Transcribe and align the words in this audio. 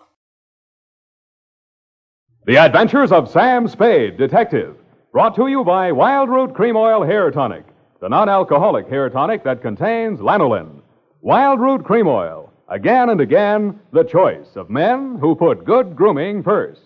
The 2.47 2.57
Adventures 2.57 3.13
of 3.13 3.31
Sam 3.31 3.69
Spade, 3.69 4.17
Detective. 4.17 4.75
Brought 5.13 5.37
to 5.37 5.49
you 5.49 5.63
by 5.63 5.91
Wildroot 5.91 6.55
Cream 6.55 6.75
Oil 6.75 7.05
Hair 7.05 7.33
Tonic, 7.33 7.67
the 8.01 8.09
non 8.09 8.31
alcoholic 8.31 8.89
hair 8.89 9.11
tonic 9.11 9.45
that 9.45 9.61
contains 9.61 10.21
lanolin. 10.21 10.81
Wildroot 11.23 11.85
Cream 11.85 12.07
Oil. 12.09 12.51
Again 12.69 13.11
and 13.11 13.21
again, 13.21 13.79
the 13.93 14.05
choice 14.05 14.57
of 14.57 14.71
men 14.71 15.19
who 15.21 15.35
put 15.35 15.67
good 15.67 15.95
grooming 15.95 16.43
first. 16.43 16.81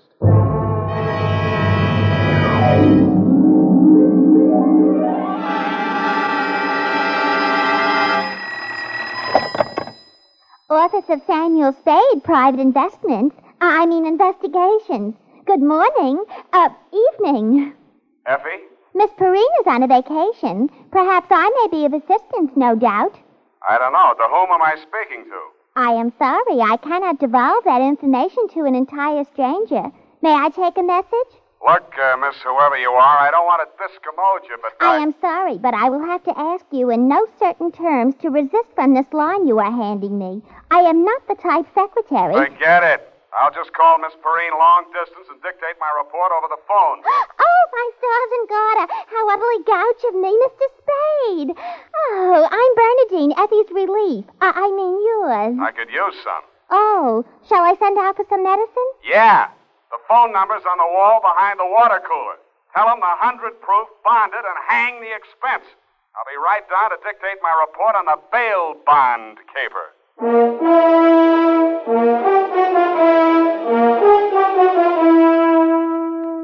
Office 10.68 11.08
of 11.08 11.22
Samuel 11.28 11.72
Spade, 11.80 12.24
Private 12.24 12.58
Investments. 12.58 13.36
I 13.60 13.86
mean, 13.86 14.04
Investigations. 14.04 15.14
Good 15.46 15.60
morning. 15.60 16.24
Uh, 16.54 16.70
evening. 17.12 17.74
Effie? 18.24 18.64
Miss 18.94 19.10
Perrine 19.18 19.44
is 19.60 19.66
on 19.66 19.82
a 19.82 19.86
vacation. 19.86 20.70
Perhaps 20.90 21.26
I 21.30 21.50
may 21.60 21.78
be 21.78 21.84
of 21.84 21.92
assistance, 21.92 22.52
no 22.56 22.74
doubt. 22.74 23.14
I 23.68 23.76
don't 23.76 23.92
know. 23.92 24.14
To 24.14 24.24
whom 24.24 24.50
am 24.52 24.62
I 24.62 24.76
speaking 24.76 25.24
to? 25.24 25.40
I 25.76 25.90
am 25.92 26.12
sorry. 26.18 26.60
I 26.60 26.78
cannot 26.78 27.18
divulge 27.18 27.64
that 27.64 27.82
information 27.82 28.48
to 28.54 28.64
an 28.64 28.74
entire 28.74 29.24
stranger. 29.34 29.92
May 30.22 30.32
I 30.32 30.48
take 30.48 30.78
a 30.78 30.82
message? 30.82 31.32
Look, 31.66 31.92
uh, 31.98 32.16
Miss 32.16 32.36
Whoever 32.42 32.78
you 32.78 32.90
are, 32.90 33.18
I 33.18 33.30
don't 33.30 33.44
want 33.44 33.68
to 33.68 33.84
discommode 33.84 34.48
you, 34.48 34.56
but 34.62 34.72
I 34.80 34.96
am 34.96 35.14
sorry, 35.20 35.58
but 35.58 35.74
I 35.74 35.90
will 35.90 36.04
have 36.06 36.22
to 36.24 36.38
ask 36.38 36.64
you 36.70 36.90
in 36.90 37.06
no 37.06 37.26
certain 37.38 37.70
terms 37.70 38.14
to 38.22 38.30
resist 38.30 38.68
from 38.74 38.94
this 38.94 39.12
line 39.12 39.46
you 39.46 39.58
are 39.58 39.70
handing 39.70 40.18
me. 40.18 40.42
I 40.70 40.80
am 40.80 41.04
not 41.04 41.26
the 41.28 41.34
type 41.34 41.66
secretary. 41.74 42.34
Forget 42.34 42.82
it. 42.82 43.13
I'll 43.40 43.50
just 43.50 43.72
call 43.74 43.98
Miss 43.98 44.14
Perrine 44.22 44.54
long 44.54 44.86
distance 44.94 45.26
and 45.30 45.42
dictate 45.42 45.74
my 45.82 45.90
report 45.98 46.30
over 46.38 46.48
the 46.50 46.60
phone. 46.66 47.02
Oh, 47.34 47.64
my 47.74 47.90
stars 47.98 48.30
and 48.38 48.46
garter! 48.48 48.86
How 49.10 49.22
utterly 49.34 49.60
gouch 49.66 50.02
of 50.06 50.14
me, 50.14 50.30
Mr. 50.46 50.66
Spade! 50.78 51.50
Oh, 51.58 52.46
I'm 52.46 52.72
Bernadine, 52.78 53.32
Effie's 53.34 53.70
relief. 53.74 54.24
I, 54.40 54.52
I 54.54 54.68
mean 54.70 54.94
yours. 55.02 55.56
I 55.58 55.72
could 55.72 55.90
use 55.90 56.14
some. 56.22 56.44
Oh, 56.70 57.24
shall 57.48 57.64
I 57.64 57.74
send 57.80 57.98
out 57.98 58.14
for 58.16 58.24
some 58.28 58.44
medicine? 58.44 58.88
Yeah. 59.02 59.48
The 59.90 59.98
phone 60.08 60.32
number's 60.32 60.62
on 60.70 60.78
the 60.78 60.86
wall 60.94 61.20
behind 61.20 61.58
the 61.58 61.66
water 61.66 62.00
cooler. 62.06 62.38
Tell 62.76 62.86
them 62.86 63.00
the 63.00 63.14
hundred 63.18 63.58
proof, 63.60 63.88
bonded, 64.04 64.44
and 64.44 64.58
hang 64.68 65.00
the 65.00 65.10
expense. 65.14 65.66
I'll 66.14 66.28
be 66.30 66.38
right 66.38 66.62
down 66.70 66.90
to 66.94 66.98
dictate 67.02 67.42
my 67.42 67.54
report 67.58 67.96
on 67.98 68.06
the 68.06 68.18
bail 68.30 68.74
bond 68.86 69.38
caper. 69.50 69.90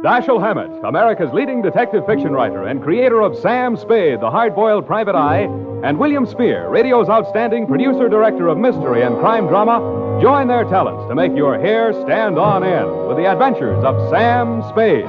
Dashiell 0.02 0.40
Hammett, 0.40 0.82
America's 0.82 1.30
leading 1.34 1.60
detective 1.60 2.06
fiction 2.06 2.32
writer 2.32 2.68
and 2.68 2.82
creator 2.82 3.20
of 3.20 3.36
Sam 3.36 3.76
Spade, 3.76 4.20
the 4.20 4.30
hard-boiled 4.30 4.86
private 4.86 5.14
eye, 5.14 5.42
and 5.84 5.98
William 5.98 6.24
Spier, 6.24 6.70
radio's 6.70 7.10
outstanding 7.10 7.66
producer-director 7.66 8.48
of 8.48 8.56
mystery 8.56 9.02
and 9.02 9.18
crime 9.18 9.46
drama, 9.46 10.18
join 10.22 10.48
their 10.48 10.64
talents 10.64 11.06
to 11.10 11.14
make 11.14 11.36
your 11.36 11.60
hair 11.60 11.92
stand 11.92 12.38
on 12.38 12.64
end 12.64 13.08
with 13.08 13.18
the 13.18 13.30
adventures 13.30 13.84
of 13.84 14.08
Sam 14.08 14.62
Spade. 14.70 15.04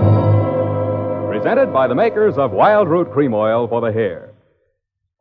Presented 1.30 1.72
by 1.72 1.88
the 1.88 1.96
makers 1.96 2.38
of 2.38 2.52
Wildroot 2.52 3.14
Cream 3.14 3.34
Oil 3.34 3.70
for 3.70 3.80
the 3.80 3.94
hair. 3.94 4.34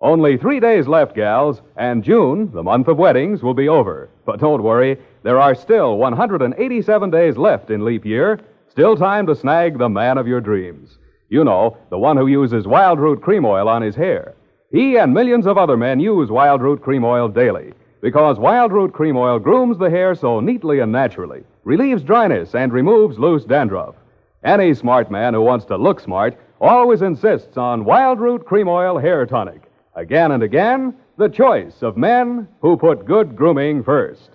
Only 0.01 0.37
three 0.37 0.59
days 0.59 0.89
left, 0.89 1.15
gals, 1.15 1.63
and 1.77 2.03
June, 2.03 2.51
the 2.53 2.65
month 2.65 2.89
of 2.89 2.99
weddings, 2.99 3.41
will 3.41 3.55
be 3.55 3.69
over. 3.69 4.09
But 4.27 4.41
don't 4.41 4.65
worry, 4.65 4.99
there 5.23 5.39
are 5.39 5.55
still 5.55 5.97
187 5.97 7.11
days 7.11 7.37
left 7.37 7.71
in 7.71 7.85
leap 7.85 8.05
year. 8.05 8.41
Still 8.71 8.97
time 8.97 9.27
to 9.27 9.35
snag 9.35 9.79
the 9.79 9.89
man 9.89 10.17
of 10.17 10.29
your 10.29 10.41
dreams. 10.41 10.99
You 11.29 11.43
know, 11.43 11.77
the 11.91 11.99
one 11.99 12.17
who 12.17 12.29
uses 12.29 12.67
Wildroot 12.67 13.21
Cream 13.21 13.45
Oil 13.45 13.69
on 13.69 13.83
his 13.83 13.97
hair. 13.97 14.35
He 14.71 14.97
and 14.97 15.13
millions 15.13 15.47
of 15.47 15.59
other 15.59 15.77
men 15.77 15.99
use 15.99 16.29
Wildroot 16.29 16.81
Cream 16.81 17.05
Oil 17.05 17.29
daily 17.29 17.73
because 18.01 18.39
Wildroot 18.39 18.93
Cream 18.93 19.17
Oil 19.17 19.41
grooms 19.41 19.77
the 19.77 19.91
hair 19.91 20.15
so 20.15 20.39
neatly 20.39 20.79
and 20.79 20.93
naturally, 20.93 21.43
relieves 21.65 22.05
dryness, 22.05 22.55
and 22.55 22.73
removes 22.73 23.19
loose 23.19 23.45
dandruff. 23.45 23.97
Any 24.45 24.73
smart 24.73 25.11
man 25.11 25.35
who 25.35 25.43
wants 25.43 25.65
to 25.67 25.77
look 25.77 25.99
smart 25.99 26.39
always 26.61 27.03
insists 27.03 27.57
on 27.57 27.85
Wildroot 27.85 28.45
Cream 28.45 28.69
Oil 28.69 28.99
Hair 28.99 29.27
Tonic. 29.27 29.63
Again 29.97 30.31
and 30.31 30.45
again, 30.45 30.95
the 31.19 31.29
choice 31.29 31.83
of 31.83 31.97
men 31.97 32.47
who 32.63 32.77
put 32.77 33.05
good 33.05 33.35
grooming 33.35 33.83
first. 33.83 34.31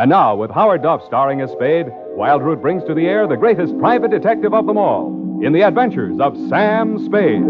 And 0.00 0.08
now, 0.08 0.34
with 0.34 0.50
Howard 0.50 0.82
Duff 0.82 1.04
starring 1.04 1.42
as 1.42 1.50
Spade, 1.50 1.88
Wildroot 2.16 2.62
brings 2.62 2.82
to 2.84 2.94
the 2.94 3.06
air 3.06 3.28
the 3.28 3.36
greatest 3.36 3.78
private 3.78 4.10
detective 4.10 4.54
of 4.54 4.64
them 4.64 4.78
all 4.78 5.08
in 5.44 5.52
the 5.52 5.60
adventures 5.60 6.18
of 6.18 6.34
Sam 6.48 7.04
Spade. 7.04 7.42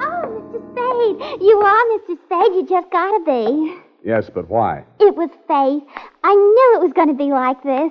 Oh, 0.00 0.24
Mr. 0.32 0.58
Spade. 0.72 1.42
You 1.42 1.58
are 1.58 1.84
Mr. 1.98 2.16
Spade. 2.24 2.54
You 2.54 2.66
just 2.66 2.90
gotta 2.90 3.22
be. 3.26 3.76
Yes, 4.06 4.30
but 4.32 4.48
why? 4.48 4.84
It 5.00 5.16
was 5.16 5.30
fate. 5.48 5.82
I 6.22 6.34
knew 6.34 6.72
it 6.76 6.80
was 6.80 6.92
going 6.92 7.08
to 7.08 7.14
be 7.14 7.30
like 7.30 7.62
this. 7.62 7.90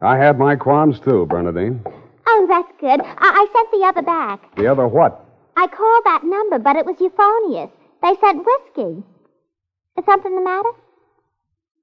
I 0.00 0.16
had 0.16 0.38
my 0.38 0.54
qualms 0.54 1.00
too, 1.00 1.26
Bernadine. 1.26 1.82
Oh, 2.26 2.46
that's 2.48 2.70
good. 2.80 3.00
I, 3.00 3.06
I 3.18 3.46
sent 3.52 3.70
the 3.72 3.86
other 3.86 4.02
back. 4.02 4.54
The 4.56 4.66
other 4.70 4.86
what? 4.86 5.24
I 5.56 5.66
called 5.66 6.04
that 6.04 6.22
number, 6.24 6.58
but 6.58 6.76
it 6.76 6.86
was 6.86 7.00
euphonious. 7.00 7.70
They 8.02 8.14
sent 8.20 8.46
whiskey. 8.46 9.02
Is 9.98 10.04
something 10.04 10.34
the 10.34 10.42
matter? 10.42 10.70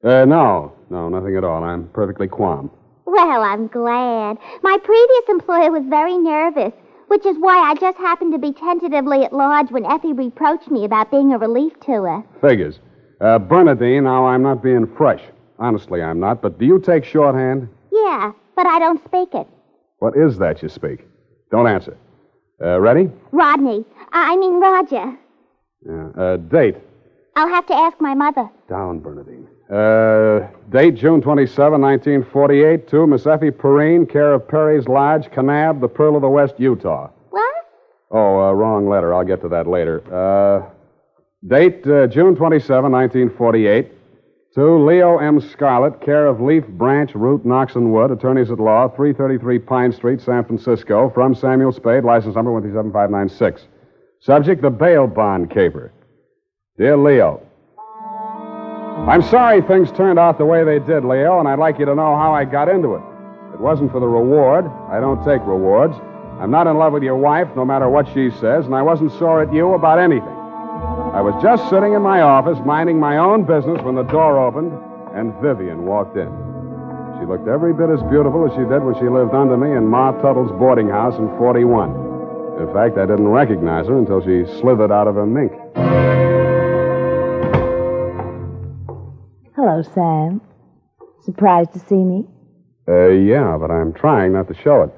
Uh, 0.03 0.25
no. 0.25 0.73
No, 0.89 1.09
nothing 1.09 1.35
at 1.35 1.43
all. 1.43 1.63
I'm 1.63 1.89
perfectly 1.89 2.27
calm. 2.27 2.71
Well, 3.05 3.41
I'm 3.41 3.67
glad. 3.67 4.37
My 4.63 4.77
previous 4.81 5.29
employer 5.29 5.71
was 5.71 5.83
very 5.89 6.17
nervous, 6.17 6.73
which 7.07 7.25
is 7.25 7.35
why 7.39 7.57
I 7.57 7.75
just 7.75 7.97
happened 7.97 8.31
to 8.31 8.39
be 8.39 8.53
tentatively 8.53 9.25
at 9.25 9.33
large 9.33 9.71
when 9.71 9.85
Effie 9.85 10.13
reproached 10.13 10.71
me 10.71 10.85
about 10.85 11.11
being 11.11 11.33
a 11.33 11.37
relief 11.37 11.77
to 11.81 11.91
her. 11.91 12.23
Figures. 12.39 12.79
Uh, 13.19 13.39
Bernadine, 13.39 14.03
now 14.03 14.25
I'm 14.25 14.43
not 14.43 14.63
being 14.63 14.87
fresh. 14.95 15.21
Honestly, 15.59 16.01
I'm 16.01 16.19
not. 16.19 16.41
But 16.41 16.59
do 16.59 16.65
you 16.65 16.79
take 16.79 17.03
shorthand? 17.03 17.67
Yeah, 18.05 18.31
but 18.55 18.67
I 18.67 18.77
don't 18.77 19.03
speak 19.05 19.29
it. 19.33 19.47
What 19.97 20.15
is 20.15 20.37
that 20.37 20.61
you 20.61 20.69
speak? 20.69 21.07
Don't 21.49 21.67
answer. 21.67 21.97
Uh, 22.63 22.79
ready? 22.79 23.09
Rodney. 23.31 23.83
I 24.11 24.35
mean 24.37 24.59
Roger. 24.61 25.17
Yeah. 25.85 26.07
Uh, 26.15 26.37
date. 26.37 26.75
I'll 27.35 27.49
have 27.49 27.65
to 27.65 27.73
ask 27.73 27.99
my 27.99 28.13
mother. 28.13 28.47
Down, 28.69 28.99
Bernadine. 28.99 29.47
Uh, 29.69 30.47
date 30.69 30.95
June 30.95 31.19
27, 31.21 31.81
1948, 31.81 32.87
to 32.89 33.07
Miss 33.07 33.25
Effie 33.25 33.49
Perrine, 33.51 34.05
care 34.05 34.33
of 34.33 34.47
Perry's 34.47 34.87
Lodge, 34.87 35.25
Kanab, 35.31 35.81
the 35.81 35.87
Pearl 35.87 36.15
of 36.15 36.21
the 36.21 36.29
West, 36.29 36.53
Utah. 36.59 37.09
What? 37.31 37.55
Oh, 38.11 38.39
uh, 38.39 38.51
wrong 38.51 38.87
letter. 38.87 39.13
I'll 39.13 39.25
get 39.25 39.41
to 39.41 39.49
that 39.49 39.65
later. 39.67 40.01
Uh, 40.13 40.69
date 41.47 41.85
uh, 41.87 42.05
June 42.07 42.35
27, 42.35 42.91
1948. 42.91 43.91
To 44.55 44.77
Leo 44.85 45.17
M. 45.17 45.41
Scarlett, 45.41 45.99
care 45.99 46.27
of 46.27 46.39
Leaf 46.39 46.65
Branch, 46.65 47.13
Root, 47.13 47.45
Knox 47.45 47.75
and 47.75 47.91
Wood, 47.91 48.11
attorneys 48.11 48.49
at 48.49 48.57
law, 48.57 48.87
333 48.87 49.59
Pine 49.59 49.91
Street, 49.91 50.21
San 50.21 50.45
Francisco, 50.45 51.09
from 51.09 51.35
Samuel 51.35 51.73
Spade, 51.73 52.05
license 52.05 52.35
number 52.35 52.51
17596. 52.51 53.67
Subject, 54.21 54.61
the 54.61 54.69
bail 54.69 55.07
bond 55.07 55.51
caper. 55.51 55.91
Dear 56.77 56.95
Leo, 56.95 57.41
I'm 59.09 59.21
sorry 59.23 59.61
things 59.61 59.91
turned 59.91 60.19
out 60.19 60.37
the 60.37 60.45
way 60.45 60.63
they 60.63 60.79
did, 60.79 61.03
Leo, 61.03 61.37
and 61.39 61.49
I'd 61.49 61.59
like 61.59 61.77
you 61.77 61.85
to 61.85 61.93
know 61.93 62.15
how 62.15 62.33
I 62.33 62.45
got 62.45 62.69
into 62.69 62.95
it. 62.95 63.03
It 63.53 63.59
wasn't 63.59 63.91
for 63.91 63.99
the 63.99 64.07
reward. 64.07 64.67
I 64.89 65.01
don't 65.01 65.21
take 65.25 65.45
rewards. 65.45 65.95
I'm 66.39 66.49
not 66.49 66.65
in 66.65 66.77
love 66.77 66.93
with 66.93 67.03
your 67.03 67.17
wife, 67.17 67.49
no 67.57 67.65
matter 67.65 67.89
what 67.89 68.07
she 68.13 68.31
says, 68.39 68.65
and 68.65 68.73
I 68.73 68.83
wasn't 68.83 69.11
sore 69.19 69.43
at 69.43 69.53
you 69.53 69.73
about 69.73 69.99
anything. 69.99 70.34
I 71.15 71.21
was 71.21 71.33
just 71.41 71.69
sitting 71.69 71.93
in 71.93 72.01
my 72.01 72.21
office, 72.21 72.59
minding 72.65 72.99
my 72.99 73.17
own 73.17 73.45
business, 73.45 73.81
when 73.83 73.95
the 73.95 74.03
door 74.03 74.37
opened 74.37 74.73
and 75.15 75.33
Vivian 75.41 75.85
walked 75.85 76.17
in. 76.17 76.27
She 77.19 77.25
looked 77.25 77.47
every 77.47 77.73
bit 77.73 77.89
as 77.89 78.03
beautiful 78.11 78.43
as 78.45 78.51
she 78.51 78.67
did 78.67 78.83
when 78.83 78.95
she 78.99 79.07
lived 79.07 79.33
under 79.33 79.55
me 79.55 79.71
in 79.71 79.87
Ma 79.87 80.11
Tuttle's 80.19 80.51
boarding 80.59 80.89
house 80.89 81.15
in 81.17 81.29
41. 81.37 82.59
In 82.59 82.67
fact, 82.73 82.97
I 82.97 83.05
didn't 83.05 83.29
recognize 83.29 83.87
her 83.87 83.97
until 83.97 84.19
she 84.19 84.43
slithered 84.59 84.91
out 84.91 85.07
of 85.07 85.15
her 85.15 85.25
mink. 85.25 85.53
Hello, 89.55 89.81
Sam. 89.81 90.41
Surprised 91.23 91.71
to 91.73 91.79
see 91.79 91.95
me? 91.95 92.27
Uh, 92.87 93.07
yeah, 93.07 93.57
but 93.57 93.71
I'm 93.71 93.93
trying 93.93 94.33
not 94.33 94.49
to 94.49 94.53
show 94.53 94.83
it. 94.83 94.91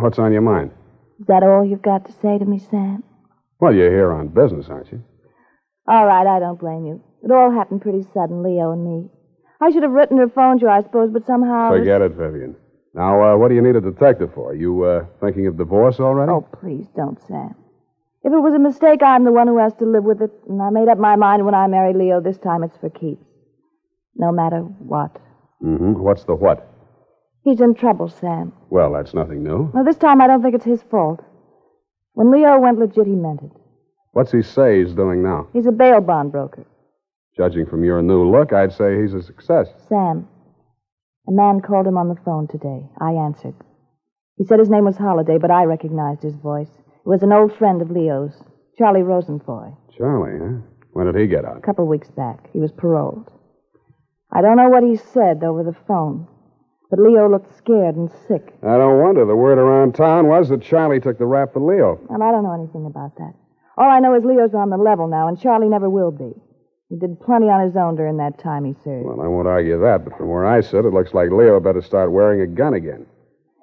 What's 0.00 0.18
on 0.18 0.32
your 0.32 0.42
mind? 0.42 0.70
Is 1.20 1.26
that 1.26 1.42
all 1.42 1.64
you've 1.64 1.82
got 1.82 2.06
to 2.06 2.12
say 2.22 2.38
to 2.38 2.44
me, 2.44 2.58
Sam? 2.58 3.04
Well, 3.60 3.74
you're 3.74 3.90
here 3.90 4.12
on 4.12 4.28
business, 4.28 4.66
aren't 4.68 4.92
you? 4.92 5.02
All 5.86 6.06
right, 6.06 6.26
I 6.26 6.38
don't 6.38 6.60
blame 6.60 6.86
you. 6.86 7.02
It 7.24 7.32
all 7.32 7.50
happened 7.50 7.82
pretty 7.82 8.04
sudden, 8.14 8.42
Leo 8.42 8.72
and 8.72 8.84
me. 8.84 9.08
I 9.60 9.70
should 9.70 9.82
have 9.82 9.92
written 9.92 10.20
or 10.20 10.28
phoned 10.28 10.60
you, 10.62 10.68
I 10.68 10.82
suppose, 10.82 11.10
but 11.12 11.26
somehow. 11.26 11.70
Forget 11.70 12.00
it, 12.02 12.12
Vivian. 12.12 12.54
Now, 12.94 13.34
uh, 13.34 13.36
what 13.36 13.48
do 13.48 13.54
you 13.54 13.62
need 13.62 13.76
a 13.76 13.80
detective 13.80 14.30
for? 14.34 14.54
You 14.54 14.84
uh, 14.84 15.06
thinking 15.20 15.46
of 15.46 15.56
divorce 15.56 15.98
already? 15.98 16.30
Oh, 16.30 16.46
please 16.60 16.86
don't, 16.94 17.18
Sam. 17.26 17.54
If 18.22 18.32
it 18.32 18.38
was 18.38 18.54
a 18.54 18.58
mistake, 18.58 19.02
I'm 19.02 19.24
the 19.24 19.32
one 19.32 19.46
who 19.46 19.58
has 19.58 19.74
to 19.76 19.84
live 19.84 20.04
with 20.04 20.20
it, 20.22 20.30
and 20.48 20.62
I 20.62 20.70
made 20.70 20.88
up 20.88 20.98
my 20.98 21.16
mind 21.16 21.44
when 21.44 21.54
I 21.54 21.66
married 21.66 21.96
Leo. 21.96 22.20
This 22.20 22.38
time 22.38 22.62
it's 22.62 22.76
for 22.78 22.90
keeps. 22.90 23.24
No 24.16 24.32
matter 24.32 24.58
what. 24.58 25.14
Mm-hmm. 25.64 25.94
What's 25.94 26.24
the 26.24 26.34
what? 26.34 26.68
He's 27.44 27.60
in 27.60 27.74
trouble, 27.74 28.08
Sam. 28.08 28.52
Well, 28.70 28.92
that's 28.92 29.14
nothing 29.14 29.42
new. 29.42 29.70
Well, 29.72 29.84
this 29.84 29.96
time 29.96 30.20
I 30.20 30.26
don't 30.26 30.42
think 30.42 30.54
it's 30.54 30.64
his 30.64 30.82
fault. 30.82 31.20
When 32.14 32.30
Leo 32.30 32.58
went 32.58 32.78
legit, 32.78 33.06
he 33.06 33.14
meant 33.14 33.42
it. 33.42 33.52
What's 34.12 34.32
he 34.32 34.42
say 34.42 34.82
he's 34.82 34.94
doing 34.94 35.22
now? 35.22 35.48
He's 35.52 35.66
a 35.66 35.72
bail 35.72 36.00
bond 36.00 36.32
broker. 36.32 36.66
Judging 37.36 37.66
from 37.66 37.84
your 37.84 38.02
new 38.02 38.28
look, 38.30 38.52
I'd 38.52 38.72
say 38.72 39.00
he's 39.00 39.14
a 39.14 39.22
success. 39.22 39.68
Sam, 39.88 40.26
a 41.28 41.32
man 41.32 41.60
called 41.60 41.86
him 41.86 41.96
on 41.96 42.08
the 42.08 42.20
phone 42.24 42.48
today. 42.48 42.82
I 43.00 43.12
answered. 43.12 43.54
He 44.36 44.44
said 44.44 44.58
his 44.58 44.70
name 44.70 44.84
was 44.84 44.96
Holiday, 44.96 45.38
but 45.38 45.50
I 45.50 45.64
recognized 45.64 46.22
his 46.22 46.34
voice. 46.34 46.70
It 46.78 47.08
was 47.08 47.22
an 47.22 47.32
old 47.32 47.56
friend 47.56 47.82
of 47.82 47.90
Leo's, 47.90 48.32
Charlie 48.76 49.02
Rosenfoy. 49.02 49.76
Charlie, 49.96 50.38
huh? 50.38 50.66
When 50.92 51.06
did 51.06 51.16
he 51.16 51.26
get 51.26 51.44
out? 51.44 51.58
A 51.58 51.60
couple 51.60 51.84
of 51.84 51.88
weeks 51.90 52.10
back. 52.10 52.48
He 52.52 52.58
was 52.58 52.72
paroled. 52.72 53.30
I 54.32 54.40
don't 54.42 54.56
know 54.56 54.68
what 54.68 54.82
he 54.82 54.96
said 54.96 55.44
over 55.44 55.62
the 55.62 55.76
phone, 55.86 56.26
but 56.90 56.98
Leo 56.98 57.28
looked 57.28 57.56
scared 57.58 57.96
and 57.96 58.10
sick. 58.26 58.54
I 58.62 58.78
don't 58.78 59.00
wonder. 59.00 59.24
The 59.26 59.36
word 59.36 59.58
around 59.58 59.94
town 59.94 60.26
was 60.28 60.48
that 60.48 60.62
Charlie 60.62 61.00
took 61.00 61.18
the 61.18 61.26
rap 61.26 61.52
for 61.52 61.60
Leo. 61.60 62.00
And 62.10 62.22
I 62.22 62.30
don't 62.30 62.44
know 62.44 62.54
anything 62.54 62.86
about 62.86 63.16
that. 63.16 63.34
All 63.76 63.88
I 63.90 64.00
know 64.00 64.14
is 64.14 64.24
Leo's 64.24 64.54
on 64.54 64.70
the 64.70 64.76
level 64.76 65.06
now, 65.06 65.28
and 65.28 65.38
Charlie 65.38 65.68
never 65.68 65.88
will 65.88 66.10
be. 66.10 66.32
He 66.88 66.96
did 66.96 67.20
plenty 67.20 67.46
on 67.46 67.66
his 67.66 67.76
own 67.76 67.96
during 67.96 68.16
that 68.16 68.38
time 68.38 68.64
he 68.64 68.74
served. 68.82 69.04
Well, 69.06 69.20
I 69.20 69.28
won't 69.28 69.46
argue 69.46 69.78
that, 69.80 70.04
but 70.04 70.16
from 70.16 70.28
where 70.28 70.46
I 70.46 70.62
sit, 70.62 70.86
it 70.86 70.92
looks 70.94 71.12
like 71.12 71.30
Leo 71.30 71.60
better 71.60 71.82
start 71.82 72.10
wearing 72.10 72.40
a 72.40 72.46
gun 72.46 72.72
again. 72.74 73.06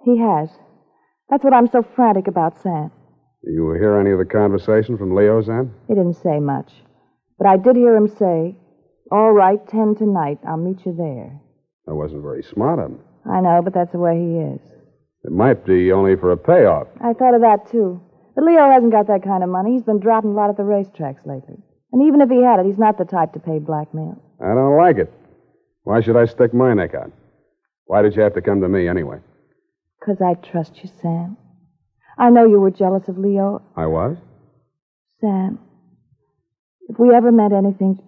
He 0.04 0.20
has. 0.20 0.50
That's 1.30 1.44
what 1.44 1.54
I'm 1.54 1.68
so 1.68 1.82
frantic 1.96 2.28
about, 2.28 2.62
Sam. 2.62 2.92
You 3.42 3.74
hear 3.74 4.00
any 4.00 4.12
of 4.12 4.20
the 4.20 4.26
conversation 4.26 4.98
from 4.98 5.16
Leo, 5.16 5.42
Sam? 5.42 5.74
He 5.88 5.96
didn't 5.96 6.22
say 6.22 6.40
much. 6.40 6.72
But 7.38 7.48
I 7.48 7.58
did 7.58 7.76
hear 7.76 7.96
him 7.96 8.08
say, 8.08 8.56
All 9.12 9.32
right, 9.34 9.60
10 9.68 9.96
tonight. 9.96 10.40
I'll 10.48 10.58
meet 10.58 10.86
you 10.86 10.96
there. 10.96 11.42
That 11.88 11.96
wasn't 11.96 12.22
very 12.22 12.44
smart 12.44 12.80
of 12.80 12.92
him. 12.92 13.00
I 13.30 13.42
know, 13.42 13.62
but 13.64 13.74
that's 13.74 13.92
the 13.92 14.00
way 14.00 14.18
he 14.18 14.38
is. 14.38 14.62
It 15.24 15.32
might 15.32 15.66
be 15.66 15.92
only 15.92 16.16
for 16.16 16.32
a 16.32 16.38
payoff. 16.38 16.88
I 17.02 17.14
thought 17.14 17.34
of 17.34 17.42
that, 17.42 17.72
too. 17.72 18.02
But 18.36 18.44
Leo 18.44 18.70
hasn't 18.70 18.92
got 18.92 19.08
that 19.08 19.24
kind 19.24 19.44
of 19.44 19.50
money. 19.50 19.74
He's 19.74 19.84
been 19.84 20.00
dropping 20.00 20.32
a 20.32 20.34
lot 20.34 20.50
at 20.50 20.58
the 20.58 20.64
racetracks 20.64 21.26
lately. 21.26 21.58
And 21.92 22.04
even 22.08 22.22
if 22.22 22.30
he 22.30 22.44
had 22.44 22.60
it, 22.60 22.66
he's 22.66 22.78
not 22.78 22.98
the 22.98 23.06
type 23.06 23.34
to 23.34 23.40
pay 23.40 23.60
blackmail. 23.60 24.22
I 24.42 24.54
don't 24.54 24.78
like 24.78 24.98
it. 24.98 25.12
Why 25.84 26.02
should 26.02 26.18
I 26.18 26.26
stick 26.26 26.54
my 26.54 26.74
neck 26.74 26.94
out? 26.94 27.12
Why 27.86 28.02
did 28.02 28.16
you 28.16 28.22
have 28.22 28.34
to 28.34 28.42
come 28.42 28.62
to 28.62 28.68
me 28.68 28.88
anyway? 28.88 29.20
Because 30.00 30.22
I 30.22 30.34
trust 30.34 30.84
you, 30.84 30.90
Sam. 31.02 31.38
I 32.18 32.30
know 32.30 32.46
you 32.46 32.60
were 32.60 32.72
jealous 32.72 33.08
of 33.08 33.18
Leo. 33.18 33.62
I 33.76 33.88
was? 33.88 34.18
Sam, 35.22 35.60
if 36.90 37.00
we 37.00 37.14
ever 37.14 37.32
meant 37.32 37.54
anything. 37.54 38.00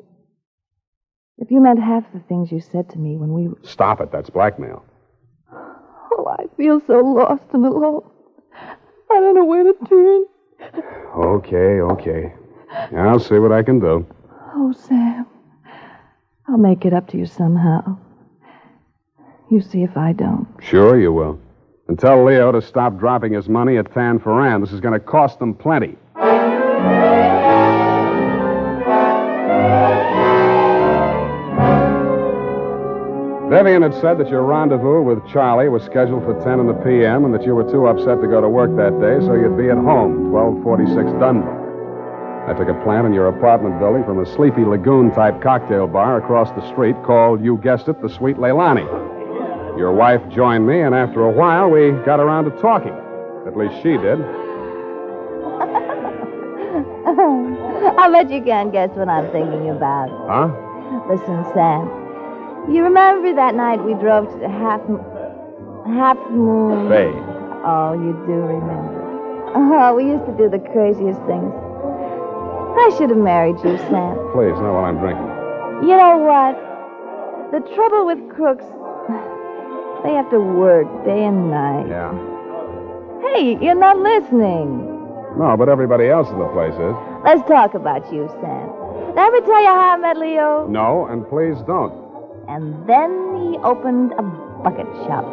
If 1.38 1.52
you 1.52 1.62
meant 1.62 1.80
half 1.80 2.04
the 2.14 2.19
things 2.19 2.52
you 2.52 2.60
said 2.60 2.90
to 2.90 2.98
me 2.98 3.16
when 3.16 3.31
we. 3.31 3.50
Stop 3.68 4.02
it. 4.02 4.12
That's 4.12 4.30
blackmail. 4.30 4.84
I 6.38 6.45
feel 6.56 6.81
so 6.86 7.00
lost 7.00 7.44
and 7.54 7.66
alone. 7.66 8.04
I 9.12 9.19
don't 9.19 9.36
know 9.36 9.45
where 9.45 9.63
to 9.63 9.74
turn. 9.88 10.25
Okay, 11.16 11.81
okay. 11.81 12.34
I'll 12.95 13.19
see 13.19 13.39
what 13.39 13.51
I 13.51 13.63
can 13.63 13.80
do. 13.80 14.06
Oh, 14.56 14.74
Sam. 14.74 15.25
I'll 16.48 16.57
make 16.57 16.86
it 16.86 16.94
up 16.94 17.07
to 17.10 17.18
you 17.18 17.25
somehow. 17.25 17.98
You 19.50 19.62
see 19.62 19.83
if 19.83 19.95
I 19.97 20.14
don't. 20.14 20.47
Sure, 20.62 21.00
you 21.00 21.12
will. 21.14 21.40
And 21.88 21.97
tell 21.97 22.23
Leo 22.26 22.52
to 22.52 22.62
stop 22.62 22.97
dropping 23.00 23.33
his 23.33 23.47
money 23.47 23.78
at 23.78 23.94
Tanforan. 23.94 24.62
This 24.62 24.73
is 24.73 24.81
going 24.81 24.94
to 24.94 25.00
cost 25.00 25.40
them 25.40 25.54
plenty. 25.54 25.97
Vivian 33.49 33.81
had 33.81 33.94
said 33.94 34.18
that 34.18 34.27
your 34.27 34.44
rendezvous 34.44 35.01
with 35.01 35.25
Charlie 35.31 35.69
was 35.69 35.81
scheduled 35.83 36.25
for 36.25 36.33
10 36.44 36.59
in 36.59 36.68
the 36.68 36.73
p.m. 36.83 37.23
and 37.23 37.33
that 37.33 37.44
you 37.45 37.56
were 37.56 37.63
too 37.63 37.87
upset 37.87 38.19
to 38.19 38.27
go 38.27 38.42
to 38.42 38.49
work 38.49 38.75
that 38.75 38.99
day, 38.99 39.23
so 39.25 39.35
you'd 39.35 39.56
be 39.56 39.69
at 39.69 39.77
home, 39.77 40.33
1246 40.35 41.16
Dunbar. 41.16 41.56
I 42.49 42.54
took 42.54 42.68
a 42.68 42.73
plant 42.83 43.07
in 43.07 43.13
your 43.13 43.27
apartment 43.27 43.80
building 43.80 44.04
from 44.04 44.19
a 44.19 44.25
sleepy 44.25 44.66
lagoon 44.66 45.11
type 45.11 45.42
cocktail 45.42 45.87
bar 45.87 46.18
across 46.18 46.51
the 46.59 46.71
street 46.73 46.95
called, 47.06 47.42
you 47.42 47.56
guessed 47.63 47.87
it, 47.87 48.01
the 48.01 48.09
Sweet 48.09 48.35
Leilani. 48.35 48.85
Your 49.77 49.94
wife 49.94 50.27
joined 50.27 50.68
me, 50.68 50.81
and 50.81 50.94
after 50.94 51.23
a 51.23 51.31
while, 51.31 51.69
we 51.69 51.92
got 52.04 52.19
around 52.19 52.51
to 52.51 52.51
talking. 52.59 52.92
At 53.47 53.56
least 53.56 53.75
she 53.77 53.95
did. 53.95 54.19
I 57.95 58.09
bet 58.11 58.30
you 58.30 58.42
can't 58.44 58.73
guess 58.73 58.89
what 58.92 59.07
I'm 59.07 59.31
thinking 59.31 59.69
about. 59.69 60.09
Huh? 60.27 60.51
Listen, 61.07 61.45
Sam. 61.54 62.06
You 62.69 62.83
remember 62.83 63.33
that 63.33 63.56
night 63.56 63.83
we 63.83 63.94
drove 63.94 64.31
to 64.31 64.40
the 64.40 64.50
Half 64.50 64.81
Half 65.88 66.19
Moon? 66.31 66.90
Bay. 66.90 67.07
Oh, 67.64 67.94
you 67.95 68.12
do 68.28 68.33
remember. 68.44 69.52
Oh, 69.56 69.95
we 69.95 70.04
used 70.04 70.26
to 70.26 70.36
do 70.36 70.50
the 70.50 70.59
craziest 70.59 71.19
things. 71.24 71.54
I 72.76 72.94
should 72.97 73.09
have 73.09 73.18
married 73.19 73.56
you, 73.64 73.78
Sam. 73.88 74.19
Please, 74.36 74.52
not 74.59 74.76
while 74.76 74.86
I'm 74.86 75.00
drinking. 75.00 75.26
You 75.88 75.95
know 75.95 76.18
what? 76.19 76.59
The 77.56 77.64
trouble 77.74 78.06
with 78.06 78.19
crooks, 78.36 78.66
they 80.04 80.12
have 80.14 80.30
to 80.31 80.40
work 80.40 80.86
day 81.06 81.24
and 81.24 81.50
night. 81.50 81.88
Yeah. 81.88 82.12
Hey, 83.31 83.57
you're 83.64 83.80
not 83.80 83.97
listening. 83.97 84.83
No, 85.40 85.56
but 85.57 85.69
everybody 85.69 86.09
else 86.09 86.28
in 86.30 86.38
the 86.38 86.47
place 86.52 86.76
is. 86.76 86.95
Let's 87.24 87.47
talk 87.47 87.74
about 87.74 88.12
you, 88.12 88.28
Sam. 88.42 88.68
Did 89.07 89.18
I 89.18 89.28
ever 89.28 89.42
tell 89.42 89.62
you 89.62 89.71
how 89.71 89.95
I 89.95 89.97
met 89.97 90.18
Leo? 90.18 90.68
No, 90.68 91.07
and 91.07 91.28
please 91.28 91.57
don't. 91.66 92.06
And 92.47 92.87
then 92.87 93.11
he 93.51 93.57
opened 93.59 94.13
a 94.13 94.21
bucket 94.63 94.87
shop. 95.06 95.25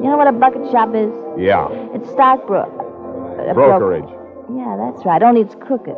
You 0.00 0.08
know 0.10 0.16
what 0.16 0.28
a 0.28 0.32
bucket 0.32 0.70
shop 0.70 0.94
is? 0.94 1.12
Yeah. 1.36 1.68
It's 1.92 2.08
stockbroker. 2.10 2.84
Brokerage. 3.54 4.08
Yeah, 4.54 4.76
that's 4.78 5.04
right. 5.04 5.22
Only 5.22 5.42
it's 5.42 5.54
crooked. 5.54 5.96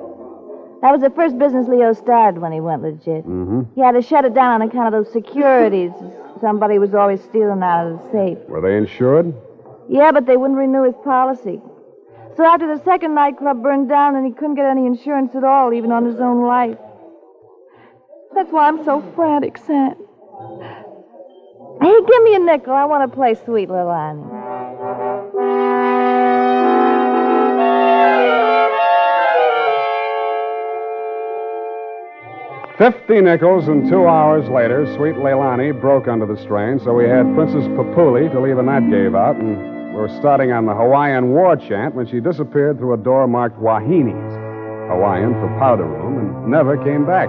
That 0.83 0.93
was 0.93 1.03
the 1.03 1.11
first 1.11 1.39
business 1.39 1.69
Leo 1.69 1.93
started 1.93 2.41
when 2.41 2.53
he 2.53 2.61
went 2.61 2.83
legit. 2.83 3.27
Mm-hmm. 3.27 3.75
He 3.75 3.83
had 3.83 3.93
to 3.93 4.03
shut 4.03 4.25
it 4.25 4.35
down 4.35 4.63
on 4.63 4.69
account 4.69 4.95
of 4.95 5.05
those 5.05 5.13
securities 5.13 5.93
somebody 6.41 6.79
was 6.79 6.95
always 6.95 7.23
stealing 7.23 7.63
out 7.63 7.87
of 7.87 7.99
the 7.99 8.11
safe. 8.11 8.39
Were 8.49 8.61
they 8.61 8.77
insured? 8.77 9.35
Yeah, 9.89 10.13
but 10.13 10.27
they 10.27 10.37
wouldn't 10.37 10.59
renew 10.59 10.85
his 10.85 10.95
policy. 11.05 11.61
So 12.37 12.45
after 12.45 12.67
the 12.67 12.83
second 12.85 13.15
nightclub 13.15 13.63
burned 13.63 13.89
down, 13.89 14.17
and 14.17 14.27
he 14.27 14.33
couldn't 14.33 14.55
get 14.55 14.67
any 14.67 14.87
insurance 14.87 15.35
at 15.35 15.45
all, 15.45 15.73
even 15.73 15.93
on 15.93 16.05
his 16.05 16.21
own 16.21 16.47
life. 16.47 16.79
That's 18.35 18.51
why 18.51 18.69
I'm 18.69 18.85
so 18.85 19.03
frantic, 19.15 19.59
Sam. 19.59 19.97
Hey, 21.81 21.95
give 22.07 22.23
me 22.25 22.35
a 22.35 22.39
nickel. 22.39 22.75
I 22.75 22.85
want 22.85 23.11
to 23.11 23.17
play 23.17 23.35
Sweet 23.35 23.71
Little 23.71 23.91
Annie. 23.91 24.21
Fifty 32.77 33.21
nickels, 33.21 33.69
and 33.69 33.89
two 33.91 34.07
hours 34.07 34.49
later, 34.49 34.87
sweet 34.97 35.15
Leilani 35.17 35.79
broke 35.79 36.09
under 36.09 36.27
the 36.27 36.41
strain, 36.43 36.81
so 36.81 36.95
we 36.95 37.05
had 37.05 37.25
Princess 37.35 37.67
Pupule 37.77 38.31
till 38.31 38.47
even 38.47 38.67
that 38.67 38.89
gave 38.91 39.15
out, 39.15 39.37
and 39.37 39.57
we 39.95 40.01
were 40.01 40.09
starting 40.19 40.53
on 40.53 40.65
the 40.67 40.75
Hawaiian 40.75 41.31
war 41.31 41.57
chant 41.57 41.95
when 41.95 42.07
she 42.07 42.21
disappeared 42.21 42.79
through 42.79 42.95
a 42.95 42.97
door 42.97 43.27
marked 43.27 43.59
Wahines, 43.59 44.33
Hawaiian 44.89 45.33
for 45.35 45.49
powder 45.59 45.85
room, 45.85 46.19
and 46.19 46.51
never 46.51 46.83
came 46.83 47.05
back. 47.07 47.29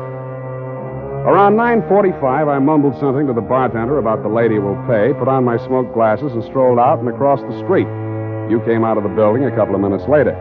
Around 1.21 1.53
9.45, 1.85 2.49
I 2.49 2.57
mumbled 2.57 2.97
something 2.97 3.27
to 3.29 3.33
the 3.33 3.45
bartender 3.45 4.01
about 4.01 4.25
the 4.25 4.33
lady 4.33 4.57
will 4.57 4.73
pay, 4.89 5.13
put 5.13 5.29
on 5.29 5.45
my 5.45 5.61
smoke 5.69 5.93
glasses, 5.93 6.33
and 6.33 6.41
strolled 6.49 6.81
out 6.81 6.97
and 6.97 7.07
across 7.13 7.37
the 7.45 7.61
street. 7.61 7.85
You 8.49 8.57
came 8.65 8.81
out 8.81 8.97
of 8.97 9.05
the 9.05 9.13
building 9.13 9.45
a 9.45 9.53
couple 9.53 9.77
of 9.77 9.85
minutes 9.85 10.09
later. 10.09 10.33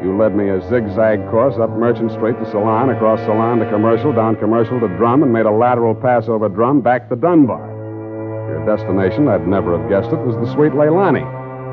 You 0.00 0.16
led 0.16 0.32
me 0.32 0.48
a 0.48 0.64
zigzag 0.72 1.20
course 1.28 1.60
up 1.60 1.68
Merchant 1.76 2.08
Street 2.16 2.40
to 2.40 2.48
Salon, 2.48 2.88
across 2.88 3.20
Salon 3.28 3.60
to 3.60 3.68
Commercial, 3.68 4.16
down 4.16 4.40
Commercial 4.40 4.80
to 4.80 4.88
Drum, 4.96 5.22
and 5.22 5.30
made 5.30 5.44
a 5.44 5.52
lateral 5.52 5.94
pass 5.94 6.24
over 6.24 6.48
Drum 6.48 6.80
back 6.80 7.12
to 7.12 7.16
Dunbar. 7.16 7.60
Your 8.48 8.64
destination, 8.64 9.28
I'd 9.28 9.46
never 9.46 9.76
have 9.76 9.92
guessed 9.92 10.08
it, 10.08 10.24
was 10.24 10.40
the 10.40 10.48
Sweet 10.56 10.72
Leilani. 10.72 11.20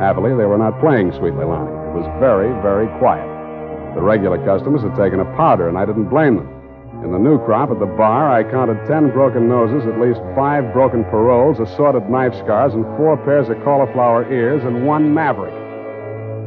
Happily, 0.03 0.35
they 0.35 0.43
were 0.43 0.59
not 0.59 0.75
playing 0.83 1.15
Sweet 1.15 1.39
Leilani. 1.39 1.71
It 1.71 2.03
was 2.03 2.07
very, 2.19 2.51
very 2.59 2.91
quiet. 2.99 3.23
The 3.95 4.03
regular 4.03 4.43
customers 4.43 4.83
had 4.83 4.99
taken 4.99 5.23
a 5.23 5.29
powder, 5.39 5.71
and 5.71 5.79
I 5.79 5.87
didn't 5.87 6.11
blame 6.11 6.35
them. 6.35 6.60
In 7.03 7.11
the 7.11 7.17
new 7.17 7.43
crop 7.45 7.71
at 7.71 7.79
the 7.79 7.87
bar, 7.87 8.29
I 8.29 8.43
counted 8.43 8.85
ten 8.85 9.09
broken 9.09 9.49
noses, 9.49 9.87
at 9.89 9.99
least 9.99 10.21
five 10.35 10.71
broken 10.71 11.03
paroles, 11.05 11.59
assorted 11.59 12.07
knife 12.09 12.35
scars, 12.35 12.73
and 12.75 12.85
four 12.95 13.17
pairs 13.25 13.49
of 13.49 13.57
cauliflower 13.63 14.31
ears, 14.31 14.63
and 14.63 14.85
one 14.85 15.11
maverick. 15.11 15.53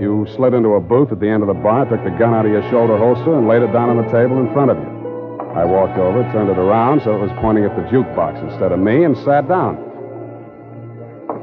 You 0.00 0.26
slid 0.36 0.54
into 0.54 0.74
a 0.74 0.80
booth 0.80 1.10
at 1.10 1.18
the 1.18 1.28
end 1.28 1.42
of 1.42 1.48
the 1.48 1.58
bar, 1.58 1.86
took 1.86 2.04
the 2.04 2.10
gun 2.10 2.34
out 2.34 2.46
of 2.46 2.52
your 2.52 2.62
shoulder 2.70 2.96
holster, 2.96 3.34
and 3.34 3.48
laid 3.48 3.62
it 3.62 3.72
down 3.72 3.90
on 3.90 3.96
the 3.96 4.10
table 4.12 4.38
in 4.38 4.52
front 4.54 4.70
of 4.70 4.78
you. 4.78 4.94
I 5.58 5.64
walked 5.64 5.98
over, 5.98 6.22
turned 6.30 6.50
it 6.50 6.58
around 6.58 7.02
so 7.02 7.14
it 7.14 7.20
was 7.20 7.30
pointing 7.40 7.64
at 7.64 7.74
the 7.74 7.82
jukebox 7.90 8.42
instead 8.48 8.70
of 8.70 8.78
me, 8.78 9.02
and 9.02 9.16
sat 9.18 9.48
down. 9.48 9.74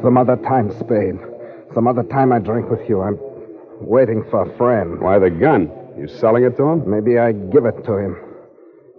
Some 0.01 0.17
other 0.17 0.37
time, 0.37 0.71
Spade. 0.79 1.19
Some 1.73 1.87
other 1.87 2.03
time 2.03 2.31
I 2.31 2.39
drink 2.39 2.69
with 2.69 2.87
you. 2.87 3.01
I'm 3.01 3.19
waiting 3.79 4.23
for 4.31 4.43
a 4.43 4.57
friend. 4.57 5.01
Why 5.01 5.19
the 5.19 5.29
gun? 5.29 5.69
You 5.97 6.07
selling 6.07 6.43
it 6.45 6.55
to 6.57 6.63
him? 6.63 6.89
Maybe 6.89 7.19
I 7.19 7.33
give 7.33 7.65
it 7.65 7.83
to 7.83 7.97
him. 7.97 8.30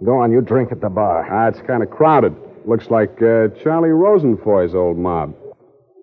Go 0.03 0.17
on, 0.19 0.31
you 0.31 0.41
drink 0.41 0.71
at 0.71 0.81
the 0.81 0.89
bar. 0.89 1.25
Ah, 1.31 1.47
it's 1.47 1.61
kind 1.65 1.81
of 1.81 1.89
crowded. 1.89 2.35
Looks 2.65 2.89
like 2.89 3.21
uh, 3.21 3.49
Charlie 3.61 3.89
Rosenfoy's 3.89 4.75
old 4.75 4.97
mob. 4.97 5.33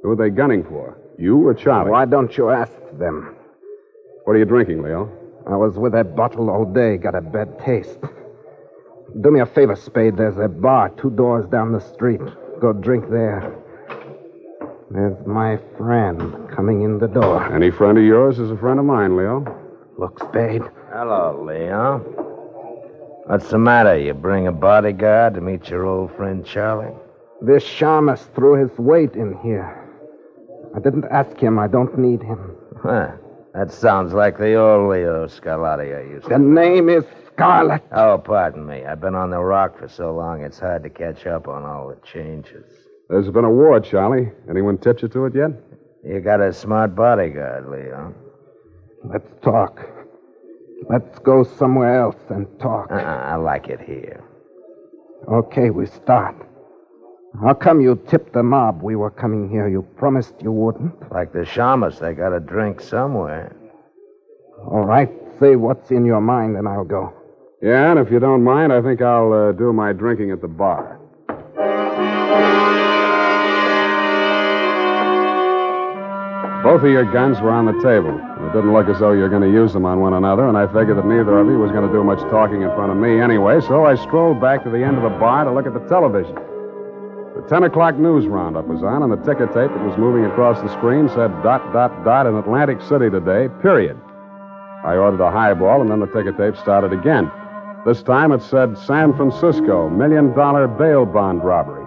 Who 0.02 0.10
are 0.10 0.16
they 0.16 0.30
gunning 0.30 0.64
for? 0.64 0.98
You 1.18 1.46
or 1.46 1.54
Charlie? 1.54 1.90
Why 1.90 2.06
don't 2.06 2.36
you 2.36 2.50
ask 2.50 2.72
them? 2.98 3.34
What 4.24 4.34
are 4.34 4.38
you 4.38 4.44
drinking, 4.46 4.82
Leo? 4.82 5.10
I 5.46 5.56
was 5.56 5.76
with 5.76 5.92
that 5.92 6.16
bottle 6.16 6.48
all 6.50 6.64
day, 6.64 6.96
got 6.96 7.14
a 7.14 7.20
bad 7.20 7.58
taste. 7.58 7.98
Do 9.20 9.30
me 9.30 9.40
a 9.40 9.46
favor, 9.46 9.76
Spade. 9.76 10.16
There's 10.16 10.38
a 10.38 10.48
bar 10.48 10.90
two 10.90 11.10
doors 11.10 11.46
down 11.50 11.72
the 11.72 11.80
street. 11.80 12.20
Go 12.60 12.72
drink 12.72 13.10
there. 13.10 13.54
There's 14.90 15.16
my 15.26 15.58
friend 15.76 16.48
coming 16.54 16.82
in 16.82 16.98
the 16.98 17.08
door. 17.08 17.52
Any 17.54 17.70
friend 17.70 17.98
of 17.98 18.04
yours 18.04 18.38
is 18.38 18.50
a 18.50 18.56
friend 18.56 18.78
of 18.78 18.86
mine, 18.86 19.16
Leo. 19.16 19.44
Look, 19.98 20.18
Spade. 20.20 20.62
Hello, 20.92 21.44
Leo. 21.46 22.19
What's 23.30 23.48
the 23.48 23.58
matter? 23.58 23.96
You 23.96 24.12
bring 24.12 24.48
a 24.48 24.52
bodyguard 24.52 25.34
to 25.34 25.40
meet 25.40 25.68
your 25.68 25.86
old 25.86 26.10
friend 26.16 26.44
Charlie? 26.44 26.92
This 27.40 27.62
shamus 27.62 28.18
threw 28.34 28.60
his 28.60 28.76
weight 28.76 29.14
in 29.14 29.38
here. 29.40 29.88
I 30.74 30.80
didn't 30.80 31.04
ask 31.12 31.38
him. 31.38 31.56
I 31.56 31.68
don't 31.68 31.96
need 31.96 32.24
him. 32.24 32.56
Huh. 32.82 33.12
That 33.54 33.70
sounds 33.70 34.12
like 34.14 34.36
the 34.36 34.56
old 34.56 34.90
Leo 34.90 35.28
Scarlatti 35.28 35.96
I 35.96 36.10
used 36.10 36.24
to. 36.24 36.30
The 36.30 36.38
name 36.40 36.88
is 36.88 37.04
Scarlett. 37.28 37.84
Oh, 37.92 38.18
pardon 38.18 38.66
me. 38.66 38.84
I've 38.84 39.00
been 39.00 39.14
on 39.14 39.30
the 39.30 39.38
rock 39.38 39.78
for 39.78 39.86
so 39.86 40.12
long 40.12 40.42
it's 40.42 40.58
hard 40.58 40.82
to 40.82 40.90
catch 40.90 41.24
up 41.24 41.46
on 41.46 41.62
all 41.62 41.86
the 41.86 42.04
changes. 42.04 42.66
There's 43.08 43.30
been 43.30 43.44
a 43.44 43.50
war, 43.50 43.78
Charlie. 43.78 44.32
Anyone 44.50 44.76
tipped 44.76 45.02
you 45.02 45.08
to 45.08 45.26
it 45.26 45.36
yet? 45.36 45.52
You 46.04 46.18
got 46.18 46.40
a 46.40 46.52
smart 46.52 46.96
bodyguard, 46.96 47.70
Leo. 47.70 48.12
Let's 49.04 49.30
talk. 49.40 49.88
Let's 50.88 51.18
go 51.20 51.44
somewhere 51.44 52.00
else 52.00 52.16
and 52.30 52.46
talk. 52.58 52.90
Uh-uh, 52.90 52.98
I 52.98 53.36
like 53.36 53.68
it 53.68 53.80
here. 53.80 54.24
Okay, 55.28 55.70
we 55.70 55.86
start. 55.86 56.34
How 57.42 57.54
come 57.54 57.80
you 57.80 58.00
tipped 58.08 58.32
the 58.32 58.42
mob 58.42 58.82
we 58.82 58.96
were 58.96 59.10
coming 59.10 59.48
here? 59.48 59.68
You 59.68 59.82
promised 59.96 60.34
you 60.42 60.50
wouldn't. 60.50 61.12
Like 61.12 61.32
the 61.32 61.40
shamus, 61.40 62.00
they 62.00 62.14
got 62.14 62.32
a 62.32 62.40
drink 62.40 62.80
somewhere. 62.80 63.54
All 64.66 64.84
right, 64.84 65.10
say 65.38 65.56
what's 65.56 65.90
in 65.90 66.04
your 66.04 66.20
mind 66.20 66.56
and 66.56 66.68
I'll 66.68 66.84
go. 66.84 67.12
Yeah, 67.62 67.90
and 67.90 67.98
if 68.00 68.10
you 68.10 68.18
don't 68.18 68.42
mind, 68.42 68.72
I 68.72 68.82
think 68.82 69.00
I'll 69.02 69.32
uh, 69.32 69.52
do 69.52 69.72
my 69.72 69.92
drinking 69.92 70.32
at 70.32 70.40
the 70.40 70.48
bar. 70.48 70.99
Both 76.62 76.84
of 76.84 76.90
your 76.90 77.10
guns 77.10 77.40
were 77.40 77.50
on 77.50 77.64
the 77.64 77.72
table. 77.80 78.12
It 78.12 78.52
didn't 78.52 78.74
look 78.74 78.86
as 78.88 79.00
though 79.00 79.12
you 79.12 79.22
were 79.24 79.32
going 79.32 79.48
to 79.48 79.50
use 79.50 79.72
them 79.72 79.86
on 79.86 80.00
one 80.00 80.12
another, 80.12 80.46
and 80.46 80.58
I 80.58 80.66
figured 80.66 80.98
that 80.98 81.06
neither 81.06 81.38
of 81.38 81.46
you 81.48 81.58
was 81.58 81.72
going 81.72 81.86
to 81.86 81.92
do 81.92 82.04
much 82.04 82.20
talking 82.28 82.60
in 82.60 82.68
front 82.76 82.92
of 82.92 82.98
me 82.98 83.18
anyway, 83.18 83.62
so 83.62 83.86
I 83.86 83.94
strolled 83.96 84.42
back 84.42 84.62
to 84.64 84.70
the 84.70 84.84
end 84.84 84.98
of 84.98 85.02
the 85.02 85.16
bar 85.16 85.44
to 85.44 85.52
look 85.52 85.64
at 85.64 85.72
the 85.72 85.80
television. 85.88 86.34
The 86.34 87.46
10 87.48 87.62
o'clock 87.64 87.96
news 87.96 88.26
roundup 88.26 88.66
was 88.66 88.82
on, 88.82 89.02
and 89.02 89.10
the 89.10 89.16
ticker 89.24 89.46
tape 89.46 89.72
that 89.72 89.86
was 89.88 89.96
moving 89.96 90.26
across 90.26 90.60
the 90.60 90.68
screen 90.76 91.08
said 91.08 91.32
dot, 91.42 91.64
dot, 91.72 92.04
dot 92.04 92.26
in 92.26 92.36
Atlantic 92.36 92.82
City 92.82 93.08
today, 93.08 93.48
period. 93.62 93.96
I 94.84 94.96
ordered 95.00 95.24
a 95.24 95.30
highball, 95.30 95.80
and 95.80 95.90
then 95.90 96.00
the 96.00 96.12
ticker 96.12 96.36
tape 96.36 96.60
started 96.60 96.92
again. 96.92 97.32
This 97.86 98.02
time 98.02 98.32
it 98.32 98.42
said 98.42 98.76
San 98.76 99.16
Francisco, 99.16 99.88
million 99.88 100.34
dollar 100.34 100.68
bail 100.68 101.06
bond 101.06 101.42
robbery. 101.42 101.79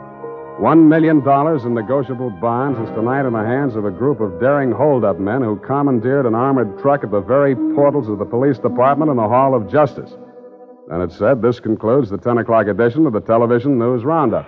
One 0.59 0.87
million 0.87 1.23
dollars 1.23 1.65
in 1.65 1.73
negotiable 1.73 2.29
bonds 2.29 2.79
is 2.79 2.95
tonight 2.95 3.25
in 3.25 3.33
the 3.33 3.43
hands 3.43 3.75
of 3.75 3.85
a 3.85 3.91
group 3.91 4.21
of 4.21 4.39
daring 4.39 4.71
holdup 4.71 5.19
men 5.19 5.41
who 5.41 5.57
commandeered 5.57 6.25
an 6.25 6.35
armored 6.35 6.79
truck 6.79 7.03
at 7.03 7.11
the 7.11 7.21
very 7.21 7.55
portals 7.75 8.07
of 8.07 8.19
the 8.19 8.25
police 8.25 8.59
department 8.59 9.09
and 9.09 9.17
the 9.17 9.27
Hall 9.27 9.55
of 9.55 9.69
Justice. 9.69 10.11
And 10.91 11.01
it 11.01 11.11
said 11.11 11.41
this 11.41 11.59
concludes 11.59 12.09
the 12.11 12.19
10 12.19 12.37
o'clock 12.37 12.67
edition 12.67 13.07
of 13.07 13.13
the 13.13 13.19
television 13.19 13.79
news 13.79 14.03
roundup. 14.03 14.47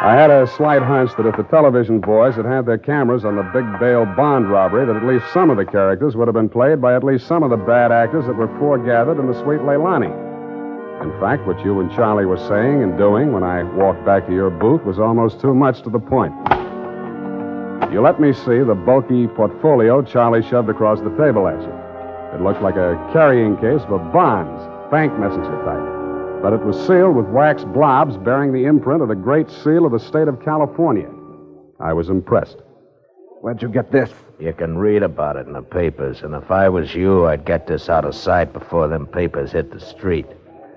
I 0.00 0.14
had 0.14 0.30
a 0.30 0.46
slight 0.46 0.82
hunch 0.82 1.10
that 1.16 1.26
if 1.26 1.36
the 1.36 1.42
television 1.42 2.00
boys 2.00 2.36
had 2.36 2.44
had 2.44 2.66
their 2.66 2.78
cameras 2.78 3.24
on 3.24 3.34
the 3.34 3.42
big 3.42 3.66
bail 3.80 4.06
bond 4.06 4.48
robbery, 4.48 4.86
that 4.86 4.94
at 4.94 5.04
least 5.04 5.32
some 5.34 5.50
of 5.50 5.56
the 5.56 5.64
characters 5.64 6.14
would 6.14 6.28
have 6.28 6.34
been 6.34 6.48
played 6.48 6.80
by 6.80 6.94
at 6.94 7.02
least 7.02 7.26
some 7.26 7.42
of 7.42 7.50
the 7.50 7.56
bad 7.56 7.90
actors 7.90 8.26
that 8.26 8.36
were 8.36 8.48
foregathered 8.58 9.18
in 9.18 9.26
the 9.26 9.34
Sweet 9.42 9.60
Leilani. 9.60 10.25
In 11.02 11.12
fact, 11.20 11.46
what 11.46 11.62
you 11.64 11.80
and 11.80 11.90
Charlie 11.92 12.24
were 12.24 12.38
saying 12.38 12.82
and 12.82 12.96
doing 12.96 13.32
when 13.32 13.42
I 13.42 13.62
walked 13.62 14.04
back 14.04 14.26
to 14.26 14.32
your 14.32 14.50
booth 14.50 14.82
was 14.82 14.98
almost 14.98 15.40
too 15.40 15.54
much 15.54 15.82
to 15.82 15.90
the 15.90 15.98
point. 15.98 16.32
You 17.92 18.00
let 18.00 18.18
me 18.18 18.32
see 18.32 18.60
the 18.62 18.74
bulky 18.74 19.26
portfolio 19.28 20.02
Charlie 20.02 20.42
shoved 20.42 20.68
across 20.68 21.00
the 21.00 21.10
table 21.10 21.48
at 21.48 21.60
you. 21.60 21.72
It 22.34 22.42
looked 22.42 22.62
like 22.62 22.76
a 22.76 22.96
carrying 23.12 23.56
case 23.56 23.82
for 23.88 23.98
bonds, 23.98 24.62
bank 24.90 25.18
messenger 25.18 25.56
type. 25.64 26.42
But 26.42 26.52
it 26.52 26.64
was 26.64 26.76
sealed 26.86 27.14
with 27.14 27.26
wax 27.26 27.64
blobs 27.64 28.16
bearing 28.16 28.52
the 28.52 28.64
imprint 28.64 29.02
of 29.02 29.08
the 29.08 29.14
Great 29.14 29.50
Seal 29.50 29.84
of 29.84 29.92
the 29.92 29.98
state 29.98 30.28
of 30.28 30.42
California. 30.42 31.10
I 31.78 31.92
was 31.92 32.08
impressed. 32.08 32.58
Where'd 33.42 33.62
you 33.62 33.68
get 33.68 33.92
this? 33.92 34.10
You 34.38 34.52
can 34.52 34.78
read 34.78 35.02
about 35.02 35.36
it 35.36 35.46
in 35.46 35.52
the 35.52 35.62
papers, 35.62 36.22
and 36.22 36.34
if 36.34 36.50
I 36.50 36.68
was 36.68 36.94
you, 36.94 37.26
I'd 37.26 37.44
get 37.44 37.66
this 37.66 37.88
out 37.88 38.04
of 38.04 38.14
sight 38.14 38.52
before 38.52 38.88
them 38.88 39.06
papers 39.06 39.52
hit 39.52 39.70
the 39.70 39.80
street. 39.80 40.26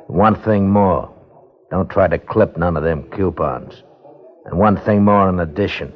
One 0.09 0.35
thing 0.41 0.69
more. 0.69 1.13
Don't 1.69 1.87
try 1.87 2.07
to 2.07 2.17
clip 2.17 2.57
none 2.57 2.75
of 2.75 2.81
them 2.83 3.03
coupons. 3.11 3.83
And 4.45 4.57
one 4.57 4.75
thing 4.77 5.03
more 5.05 5.29
in 5.29 5.39
addition. 5.39 5.93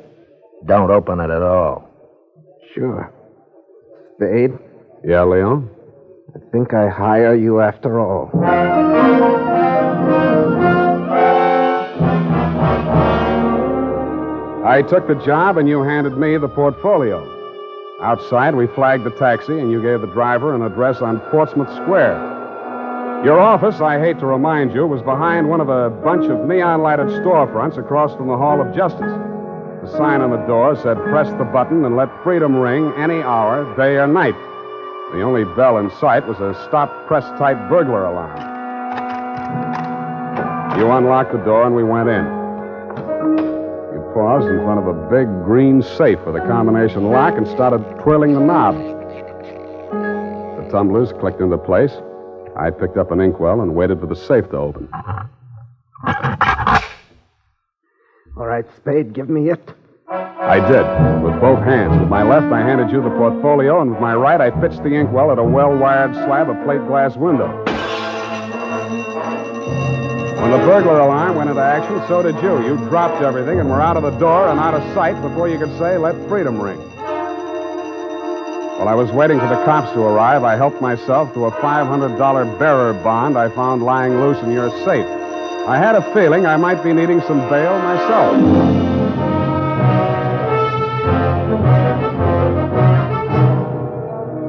Don't 0.68 0.92
open 0.92 1.20
it 1.20 1.32
at 1.32 1.42
all. 1.42 1.90
Sure. 2.76 3.12
Spade, 4.16 4.52
Yeah, 5.04 5.24
Leon? 5.24 5.68
I 6.36 6.40
think 6.52 6.74
I 6.76 6.90
hire 6.90 7.34
you 7.36 7.60
after 7.60 8.00
all. 8.00 8.30
I 14.66 14.82
took 14.82 15.08
the 15.08 15.16
job, 15.26 15.58
and 15.58 15.68
you 15.68 15.84
handed 15.84 16.18
me 16.18 16.38
the 16.38 16.48
portfolio. 16.48 17.20
Outside, 18.02 18.56
we 18.56 18.68
flagged 18.68 19.04
the 19.04 19.12
taxi, 19.12 19.60
and 19.60 19.70
you 19.72 19.82
gave 19.82 20.02
the 20.02 20.08
driver 20.08 20.56
an 20.56 20.62
address 20.62 21.02
on 21.02 21.20
Portsmouth 21.32 21.70
Square. 21.84 22.33
Your 23.24 23.40
office, 23.40 23.80
I 23.80 24.00
hate 24.00 24.20
to 24.20 24.26
remind 24.26 24.74
you, 24.74 24.86
was 24.86 25.02
behind 25.02 25.48
one 25.48 25.62
of 25.62 25.70
a 25.70 25.90
bunch 25.90 26.30
of 26.30 26.46
neon 26.46 26.82
lighted 26.82 27.08
storefronts 27.08 27.78
across 27.78 28.14
from 28.18 28.28
the 28.28 28.36
Hall 28.36 28.60
of 28.60 28.76
Justice. 28.76 29.00
The 29.82 29.88
sign 29.96 30.20
on 30.20 30.32
the 30.32 30.46
door 30.46 30.76
said, 30.76 30.98
Press 31.04 31.30
the 31.38 31.46
button 31.46 31.86
and 31.86 31.96
let 31.96 32.10
freedom 32.22 32.54
ring 32.54 32.92
any 32.98 33.22
hour, 33.22 33.64
day 33.78 33.96
or 33.96 34.08
night. 34.08 34.36
The 35.14 35.22
only 35.22 35.46
bell 35.56 35.78
in 35.78 35.90
sight 36.02 36.28
was 36.28 36.42
a 36.42 36.54
stop 36.68 37.08
press 37.08 37.24
type 37.40 37.70
burglar 37.70 38.04
alarm. 38.04 38.36
You 40.78 40.92
unlocked 40.92 41.32
the 41.32 41.38
door 41.46 41.66
and 41.66 41.78
we 41.78 41.86
went 41.86 42.10
in. 42.10 42.26
You 43.96 44.04
paused 44.14 44.50
in 44.50 44.60
front 44.66 44.82
of 44.82 44.88
a 44.88 45.10
big 45.10 45.28
green 45.46 45.82
safe 45.82 46.20
with 46.26 46.36
a 46.36 46.42
combination 46.42 47.10
lock 47.10 47.38
and 47.38 47.48
started 47.48 47.86
twirling 48.02 48.34
the 48.34 48.42
knob. 48.42 48.76
The 50.58 50.70
tumblers 50.70 51.14
clicked 51.14 51.40
into 51.40 51.58
place. 51.58 51.94
I 52.58 52.70
picked 52.70 52.98
up 52.98 53.12
an 53.12 53.20
inkwell 53.20 53.62
and 53.62 53.76
waited 53.76 54.00
for 54.00 54.08
the 54.08 54.16
safe 54.16 54.50
to 54.52 54.58
open. 54.58 54.88
All 58.36 58.48
right, 58.48 58.66
Spade, 58.78 59.14
give 59.14 59.30
me 59.30 59.50
it. 59.50 59.74
I 60.10 60.60
did, 60.60 61.24
with 61.24 61.40
both 61.40 61.64
hands. 61.64 62.00
With 62.00 62.10
my 62.10 62.24
left, 62.24 62.52
I 62.52 62.60
handed 62.60 62.92
you 62.92 63.02
the 63.02 63.10
portfolio, 63.12 63.82
and 63.82 63.92
with 63.92 64.00
my 64.00 64.14
right, 64.14 64.42
I 64.42 64.50
pitched 64.52 64.84
the 64.84 64.94
inkwell 64.94 65.32
at 65.32 65.40
a 65.40 65.44
well 65.44 65.76
wired 65.76 66.14
slab 66.14 66.50
of 66.50 66.64
plate 66.66 66.86
glass 66.86 67.16
window. 67.16 67.48
When 70.42 70.52
the 70.52 70.58
burglar 70.58 71.00
alarm 71.00 71.38
went 71.38 71.50
into 71.50 71.62
action, 71.62 72.04
so 72.08 72.22
did 72.22 72.36
you. 72.44 72.62
You 72.66 72.76
dropped 72.90 73.24
everything 73.24 73.60
and 73.60 73.70
were 73.70 73.82
out 73.82 73.98
of 73.98 74.04
the 74.04 74.12
door 74.20 74.50
and 74.50 74.60
out 74.60 74.74
of 74.74 74.84
sight 74.94 75.20
before 75.22 75.48
you 75.48 75.58
could 75.58 75.76
say, 75.78 75.98
let 75.98 76.16
freedom 76.28 76.62
ring. 76.62 76.93
While 78.78 78.88
I 78.88 78.96
was 78.96 79.12
waiting 79.12 79.40
for 79.40 79.48
the 79.48 79.64
cops 79.66 79.92
to 79.94 80.02
arrive, 80.02 80.44
I 80.44 80.56
helped 80.56 80.82
myself 80.82 81.32
to 81.36 81.46
a 81.46 81.52
$500 81.52 82.60
bearer 82.60 82.94
bond 82.94 83.38
I 83.38 83.48
found 83.50 83.84
lying 83.84 84.20
loose 84.20 84.40
in 84.40 84.52
your 84.52 84.72
safe. 84.84 85.06
I 85.68 85.78
had 85.78 85.96
a 85.96 86.02
feeling 86.14 86.48
I 86.48 86.58
might 86.58 86.84
be 86.84 86.92
needing 86.92 87.22
some 87.22 87.38
bail 87.50 87.78
myself. 87.80 88.36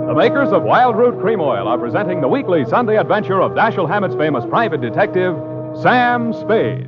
The 0.09 0.15
makers 0.15 0.53
of 0.53 0.63
Wildroot 0.63 1.21
Cream 1.21 1.41
Oil 1.41 1.69
are 1.69 1.79
presenting 1.79 2.23
the 2.23 2.29
weekly 2.29 2.65
Sunday 2.65 2.97
adventure 2.97 3.43
of 3.43 3.53
Dashiell 3.53 3.87
Hammett's 3.89 4.15
famous 4.15 4.45
private 4.47 4.81
detective, 4.81 5.37
Sam 5.83 6.33
Spade. 6.33 6.87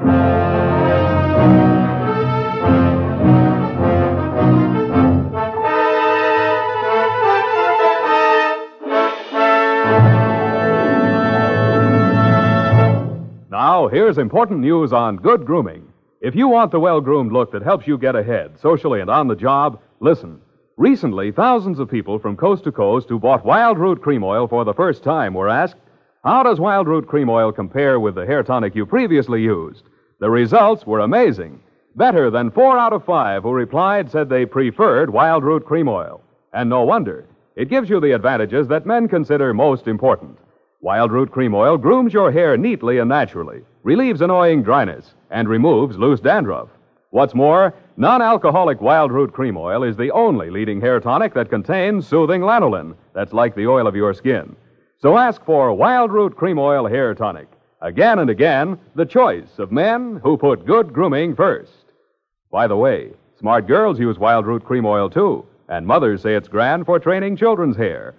Here's 14.07 14.19
important 14.19 14.61
news 14.61 14.93
on 14.93 15.17
good 15.17 15.45
grooming. 15.45 15.93
If 16.21 16.37
you 16.37 16.47
want 16.47 16.71
the 16.71 16.79
well 16.79 17.01
groomed 17.01 17.33
look 17.33 17.51
that 17.51 17.65
helps 17.65 17.89
you 17.89 17.99
get 17.99 18.15
ahead, 18.15 18.57
socially 18.57 19.01
and 19.01 19.11
on 19.11 19.27
the 19.27 19.35
job, 19.35 19.81
listen. 19.99 20.41
Recently, 20.77 21.33
thousands 21.33 21.81
of 21.81 21.91
people 21.91 22.21
from 22.21 22.37
coast 22.37 22.63
to 22.63 22.71
coast 22.71 23.09
who 23.09 23.19
bought 23.19 23.45
Wildroot 23.45 24.01
Cream 24.01 24.23
Oil 24.23 24.47
for 24.47 24.65
the 24.65 24.75
first 24.75 25.03
time 25.03 25.35
were 25.35 25.49
asked, 25.49 25.81
How 26.23 26.45
does 26.45 26.61
Wildroot 26.61 27.09
Cream 27.09 27.29
Oil 27.29 27.51
compare 27.51 27.99
with 27.99 28.15
the 28.15 28.25
hair 28.25 28.45
tonic 28.45 28.77
you 28.77 28.87
previously 28.87 29.43
used? 29.43 29.83
The 30.21 30.31
results 30.31 30.87
were 30.87 31.01
amazing. 31.01 31.59
Better 31.97 32.31
than 32.31 32.53
four 32.53 32.79
out 32.79 32.93
of 32.93 33.05
five 33.05 33.43
who 33.43 33.51
replied 33.51 34.09
said 34.09 34.29
they 34.29 34.47
preferred 34.47 35.09
Wildroot 35.09 35.65
Cream 35.65 35.89
Oil. 35.89 36.23
And 36.53 36.71
no 36.71 36.85
wonder. 36.85 37.27
It 37.57 37.71
gives 37.71 37.91
you 37.91 37.99
the 37.99 38.13
advantages 38.13 38.69
that 38.69 38.87
men 38.87 39.09
consider 39.09 39.53
most 39.53 39.89
important. 39.89 40.39
Wildroot 40.81 41.33
Cream 41.33 41.57
Oil 41.57 41.77
grooms 41.77 42.13
your 42.13 42.31
hair 42.31 42.57
neatly 42.57 42.99
and 42.99 43.09
naturally, 43.09 43.63
relieves 43.87 44.21
annoying 44.21 44.65
dryness, 44.65 45.15
and 45.31 45.49
removes 45.49 45.97
loose 45.97 46.19
dandruff. 46.19 46.69
What's 47.11 47.37
more, 47.37 47.73
non 47.97 48.21
alcoholic 48.21 48.81
Wildroot 48.81 49.33
Cream 49.33 49.57
Oil 49.57 49.85
is 49.85 49.97
the 49.97 50.11
only 50.11 50.51
leading 50.51 50.81
hair 50.81 50.99
tonic 50.99 51.33
that 51.35 51.51
contains 51.51 52.05
soothing 52.05 52.41
lanolin. 52.41 52.97
That's 53.15 53.33
like 53.33 53.55
the 53.55 53.69
oil 53.69 53.87
of 53.87 53.95
your 53.95 54.13
skin. 54.13 54.57
So 54.99 55.17
ask 55.17 55.45
for 55.45 55.69
Wildroot 55.71 56.35
Cream 56.35 56.59
Oil 56.59 56.89
Hair 56.89 57.15
Tonic. 57.15 57.47
Again 57.81 58.19
and 58.19 58.29
again, 58.29 58.77
the 58.97 59.07
choice 59.07 59.57
of 59.59 59.71
men 59.71 60.19
who 60.21 60.37
put 60.37 60.67
good 60.67 60.93
grooming 60.93 61.37
first. 61.37 61.93
By 62.51 62.67
the 62.67 62.77
way, 62.77 63.13
smart 63.39 63.69
girls 63.69 64.01
use 64.01 64.17
Wildroot 64.17 64.65
Cream 64.65 64.85
Oil 64.85 65.09
too, 65.09 65.47
and 65.69 65.87
mothers 65.87 66.23
say 66.23 66.35
it's 66.35 66.49
grand 66.49 66.87
for 66.87 66.99
training 66.99 67.37
children's 67.37 67.77
hair. 67.77 68.17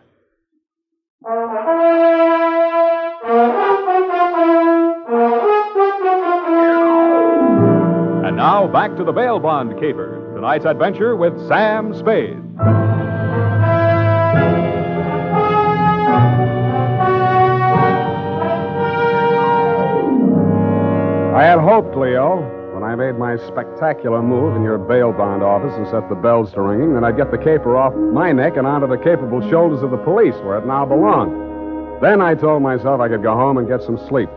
Now 8.48 8.66
back 8.66 8.96
to 8.96 9.04
the 9.04 9.12
bail 9.12 9.40
bond 9.40 9.78
caper. 9.78 10.32
Tonight's 10.34 10.64
adventure 10.64 11.18
with 11.18 11.36
Sam 11.50 11.94
Spade. 11.94 12.40
I 21.36 21.44
had 21.44 21.60
hoped, 21.60 21.98
Leo, 21.98 22.40
when 22.74 22.84
I 22.84 22.96
made 22.96 23.20
my 23.20 23.36
spectacular 23.48 24.24
move 24.24 24.56
in 24.56 24.64
your 24.64 24.78
bail 24.78 25.12
bond 25.12 25.44
office 25.44 25.74
and 25.76 25.86
set 25.90 26.08
the 26.08 26.16
bells 26.16 26.54
to 26.54 26.62
ringing, 26.62 26.94
that 26.94 27.04
I'd 27.04 27.18
get 27.18 27.32
the 27.32 27.38
caper 27.38 27.76
off 27.76 27.94
my 27.96 28.32
neck 28.32 28.56
and 28.56 28.66
onto 28.66 28.88
the 28.88 28.98
capable 28.98 29.42
shoulders 29.50 29.84
of 29.84 29.92
the 29.92 29.98
police, 29.98 30.36
where 30.46 30.58
it 30.58 30.66
now 30.66 30.86
belonged. 30.86 32.02
Then 32.02 32.22
I 32.22 32.34
told 32.34 32.64
myself 32.64 33.02
I 33.02 33.10
could 33.10 33.24
go 33.24 33.36
home 33.36 33.58
and 33.58 33.68
get 33.68 33.82
some 33.82 33.98
sleep. 34.08 34.30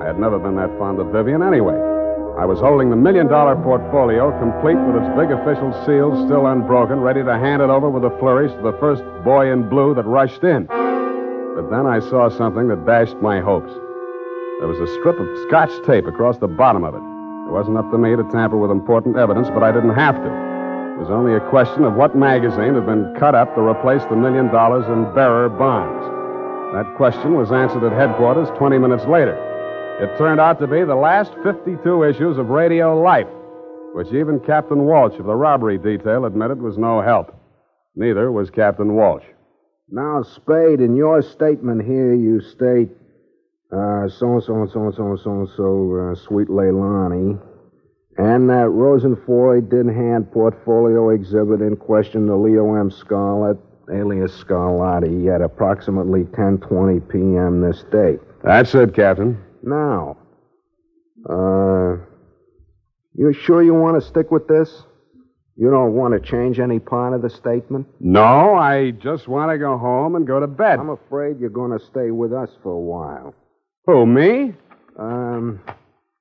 I 0.00 0.06
had 0.06 0.18
never 0.18 0.40
been 0.40 0.56
that 0.56 0.76
fond 0.76 0.98
of 0.98 1.12
Vivian 1.12 1.40
anyway. 1.40 1.93
I 2.34 2.46
was 2.46 2.58
holding 2.58 2.90
the 2.90 2.96
million 2.96 3.28
dollar 3.28 3.54
portfolio, 3.54 4.34
complete 4.42 4.74
with 4.74 4.98
its 4.98 5.06
big 5.14 5.30
official 5.30 5.70
seals 5.86 6.18
still 6.26 6.50
unbroken, 6.50 6.98
ready 6.98 7.22
to 7.22 7.38
hand 7.38 7.62
it 7.62 7.70
over 7.70 7.88
with 7.88 8.02
a 8.02 8.10
flourish 8.18 8.50
to 8.50 8.62
the 8.62 8.76
first 8.82 9.04
boy 9.22 9.52
in 9.52 9.68
blue 9.68 9.94
that 9.94 10.02
rushed 10.02 10.42
in. 10.42 10.66
But 10.66 11.70
then 11.70 11.86
I 11.86 12.02
saw 12.02 12.28
something 12.28 12.66
that 12.74 12.86
dashed 12.86 13.14
my 13.22 13.38
hopes. 13.38 13.70
There 14.58 14.66
was 14.66 14.82
a 14.82 14.92
strip 14.98 15.14
of 15.14 15.30
scotch 15.46 15.70
tape 15.86 16.10
across 16.10 16.38
the 16.38 16.50
bottom 16.50 16.82
of 16.82 16.98
it. 16.98 17.04
It 17.46 17.54
wasn't 17.54 17.78
up 17.78 17.88
to 17.92 17.98
me 17.98 18.16
to 18.16 18.26
tamper 18.34 18.58
with 18.58 18.72
important 18.72 19.14
evidence, 19.14 19.46
but 19.54 19.62
I 19.62 19.70
didn't 19.70 19.94
have 19.94 20.18
to. 20.18 20.30
It 20.98 21.06
was 21.06 21.14
only 21.14 21.38
a 21.38 21.50
question 21.54 21.84
of 21.84 21.94
what 21.94 22.18
magazine 22.18 22.74
had 22.74 22.84
been 22.84 23.14
cut 23.14 23.36
up 23.36 23.54
to 23.54 23.62
replace 23.62 24.02
the 24.10 24.18
million 24.18 24.50
dollars 24.50 24.82
in 24.90 25.06
bearer 25.14 25.48
bonds. 25.48 26.02
That 26.74 26.96
question 26.96 27.38
was 27.38 27.52
answered 27.52 27.86
at 27.86 27.94
headquarters 27.94 28.50
20 28.58 28.78
minutes 28.78 29.06
later. 29.06 29.38
It 30.00 30.18
turned 30.18 30.40
out 30.40 30.58
to 30.58 30.66
be 30.66 30.82
the 30.82 30.96
last 30.96 31.32
52 31.44 32.02
issues 32.02 32.36
of 32.36 32.48
Radio 32.48 33.00
Life, 33.00 33.28
which 33.92 34.08
even 34.08 34.40
Captain 34.40 34.86
Walsh 34.86 35.16
of 35.20 35.26
the 35.26 35.34
robbery 35.36 35.78
detail 35.78 36.24
admitted 36.24 36.60
was 36.60 36.76
no 36.76 37.00
help. 37.00 37.32
Neither 37.94 38.32
was 38.32 38.50
Captain 38.50 38.94
Walsh. 38.94 39.22
Now, 39.88 40.24
Spade, 40.24 40.80
in 40.80 40.96
your 40.96 41.22
statement 41.22 41.84
here, 41.84 42.12
you 42.12 42.40
state 42.40 42.90
uh, 43.70 44.08
so 44.08 44.34
and 44.34 44.42
so 44.42 44.62
and 44.62 44.70
so 44.72 44.86
and 44.86 44.94
so 44.94 45.10
and 45.10 45.18
so 45.20 45.30
and 45.30 45.48
so, 45.56 46.10
uh, 46.10 46.26
Sweet 46.26 46.48
Leilani, 46.48 47.40
and 48.18 48.50
that 48.50 48.66
Rosenfoy 48.70 49.68
did 49.70 49.86
hand 49.86 50.32
portfolio 50.32 51.10
exhibit 51.10 51.60
in 51.60 51.76
question 51.76 52.26
to 52.26 52.36
Leo 52.36 52.74
M. 52.74 52.90
Scarlett, 52.90 53.58
alias 53.92 54.32
Scarlatti, 54.42 55.32
at 55.32 55.40
approximately 55.40 56.24
10:20 56.24 57.08
p.m. 57.08 57.60
this 57.60 57.84
day. 57.92 58.18
That's 58.42 58.74
it, 58.74 58.94
Captain. 58.94 59.43
Now, 59.66 60.18
uh, 61.28 61.96
you 63.14 63.32
sure 63.32 63.62
you 63.62 63.74
want 63.74 64.00
to 64.00 64.06
stick 64.06 64.30
with 64.30 64.46
this? 64.46 64.82
You 65.56 65.70
don't 65.70 65.94
want 65.94 66.14
to 66.14 66.20
change 66.20 66.58
any 66.58 66.80
part 66.80 67.14
of 67.14 67.22
the 67.22 67.30
statement? 67.30 67.86
No, 68.00 68.54
I 68.56 68.90
just 68.90 69.28
want 69.28 69.52
to 69.52 69.58
go 69.58 69.78
home 69.78 70.16
and 70.16 70.26
go 70.26 70.40
to 70.40 70.48
bed. 70.48 70.80
I'm 70.80 70.90
afraid 70.90 71.38
you're 71.38 71.48
going 71.48 71.78
to 71.78 71.84
stay 71.84 72.10
with 72.10 72.32
us 72.32 72.50
for 72.62 72.72
a 72.72 72.80
while. 72.80 73.34
Who, 73.86 74.04
me? 74.04 74.54
Um, 74.98 75.60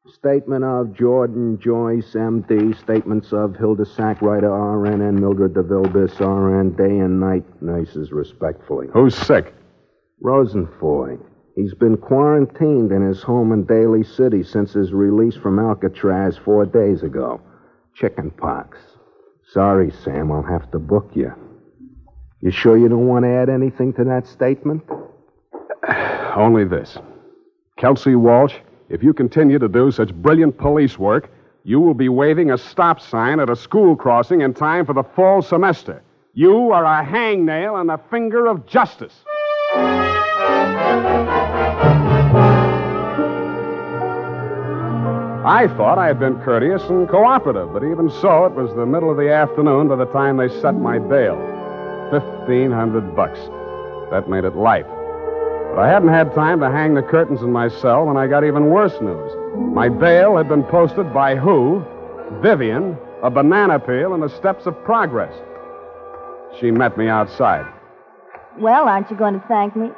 statement 0.08 0.64
of 0.64 0.94
Jordan 0.94 1.60
Joyce, 1.60 2.16
M.D., 2.16 2.74
statements 2.74 3.34
of 3.34 3.56
Hilda 3.56 3.86
Sackwriter, 3.86 4.52
R.N., 4.52 5.02
and 5.02 5.20
Mildred 5.20 5.54
DeVilbis, 5.54 6.22
R.N., 6.22 6.76
day 6.76 7.00
and 7.00 7.20
night 7.20 7.44
nurses, 7.62 8.12
respectfully. 8.12 8.88
Who's 8.94 9.16
sick? 9.16 9.54
Rosenfoy. 10.24 11.20
He's 11.56 11.74
been 11.74 11.98
quarantined 11.98 12.92
in 12.92 13.06
his 13.08 13.22
home 13.22 13.52
in 13.52 13.66
Daly 13.66 14.04
City 14.04 14.44
since 14.44 14.74
his 14.74 14.92
release 14.92 15.36
from 15.36 15.60
Alcatraz 15.60 16.38
four 16.38 16.66
days 16.66 17.04
ago. 17.04 17.40
Chicken 17.94 18.32
pox. 18.32 18.80
Sorry, 19.52 19.92
Sam, 20.04 20.32
I'll 20.32 20.42
have 20.42 20.72
to 20.72 20.80
book 20.80 21.12
you. 21.14 21.32
You 22.42 22.50
sure 22.50 22.76
you 22.76 22.90
don't 22.90 23.08
want 23.08 23.24
to 23.26 23.30
add 23.30 23.50
anything 23.50 23.94
to 23.94 24.04
that 24.06 24.26
statement? 24.26 24.84
Only 26.36 26.66
this. 26.66 26.98
Kelsey 27.78 28.16
Walsh, 28.16 28.56
if 28.90 29.04
you 29.04 29.14
continue 29.14 29.60
to 29.60 29.68
do 29.68 29.92
such 29.92 30.14
brilliant 30.14 30.58
police 30.58 30.98
work, 30.98 31.30
you 31.64 31.80
will 31.80 31.94
be 31.94 32.10
waving 32.10 32.52
a 32.52 32.58
stop 32.58 33.00
sign 33.00 33.40
at 33.40 33.50
a 33.50 33.56
school 33.56 33.96
crossing 33.96 34.42
in 34.42 34.54
time 34.54 34.86
for 34.86 34.94
the 34.94 35.04
fall 35.16 35.42
semester. 35.42 36.02
You 36.34 36.72
are 36.72 36.84
a 36.84 37.06
hangnail 37.06 37.74
on 37.74 37.88
the 37.88 38.00
finger 38.10 38.48
of 38.48 38.66
justice. 38.66 39.14
I 45.46 45.68
thought 45.76 45.98
I 45.98 46.08
had 46.08 46.20
been 46.20 46.40
courteous 46.40 46.84
and 46.84 47.08
cooperative, 47.10 47.74
but 47.74 47.84
even 47.84 48.10
so, 48.22 48.46
it 48.46 48.54
was 48.54 48.74
the 48.76 48.86
middle 48.86 49.12
of 49.12 49.18
the 49.18 49.30
afternoon 49.30 49.90
by 49.90 49.98
the 49.98 50.06
time 50.06 50.38
they 50.38 50.48
set 50.62 50.76
my 50.76 51.00
bail. 51.00 51.36
Fifteen 52.12 52.72
hundred 52.72 53.14
bucks. 53.14 53.40
That 54.10 54.30
made 54.30 54.46
it 54.46 54.56
life. 54.56 54.86
But 54.88 55.80
I 55.80 55.90
hadn't 55.90 56.10
had 56.10 56.34
time 56.34 56.62
to 56.62 56.72
hang 56.72 56.94
the 56.94 57.02
curtains 57.02 57.42
in 57.42 57.52
my 57.52 57.68
cell 57.68 58.06
when 58.06 58.16
I 58.16 58.28
got 58.28 58.46
even 58.46 58.70
worse 58.70 58.94
news. 59.02 59.32
My 59.76 59.90
bail 59.90 60.38
had 60.38 60.48
been 60.48 60.64
posted 60.64 61.14
by 61.14 61.36
who? 61.36 61.84
Vivian, 62.42 62.98
a 63.22 63.30
banana 63.30 63.80
peel, 63.80 64.14
and 64.14 64.24
the 64.24 64.30
steps 64.30 64.66
of 64.66 64.82
progress. 64.86 65.34
She 66.60 66.72
met 66.72 66.98
me 66.98 67.10
outside. 67.10 67.66
Well, 68.60 68.88
aren't 68.88 69.12
you 69.12 69.18
going 69.18 69.34
to 69.34 69.46
thank 69.48 69.76
me? 69.76 69.90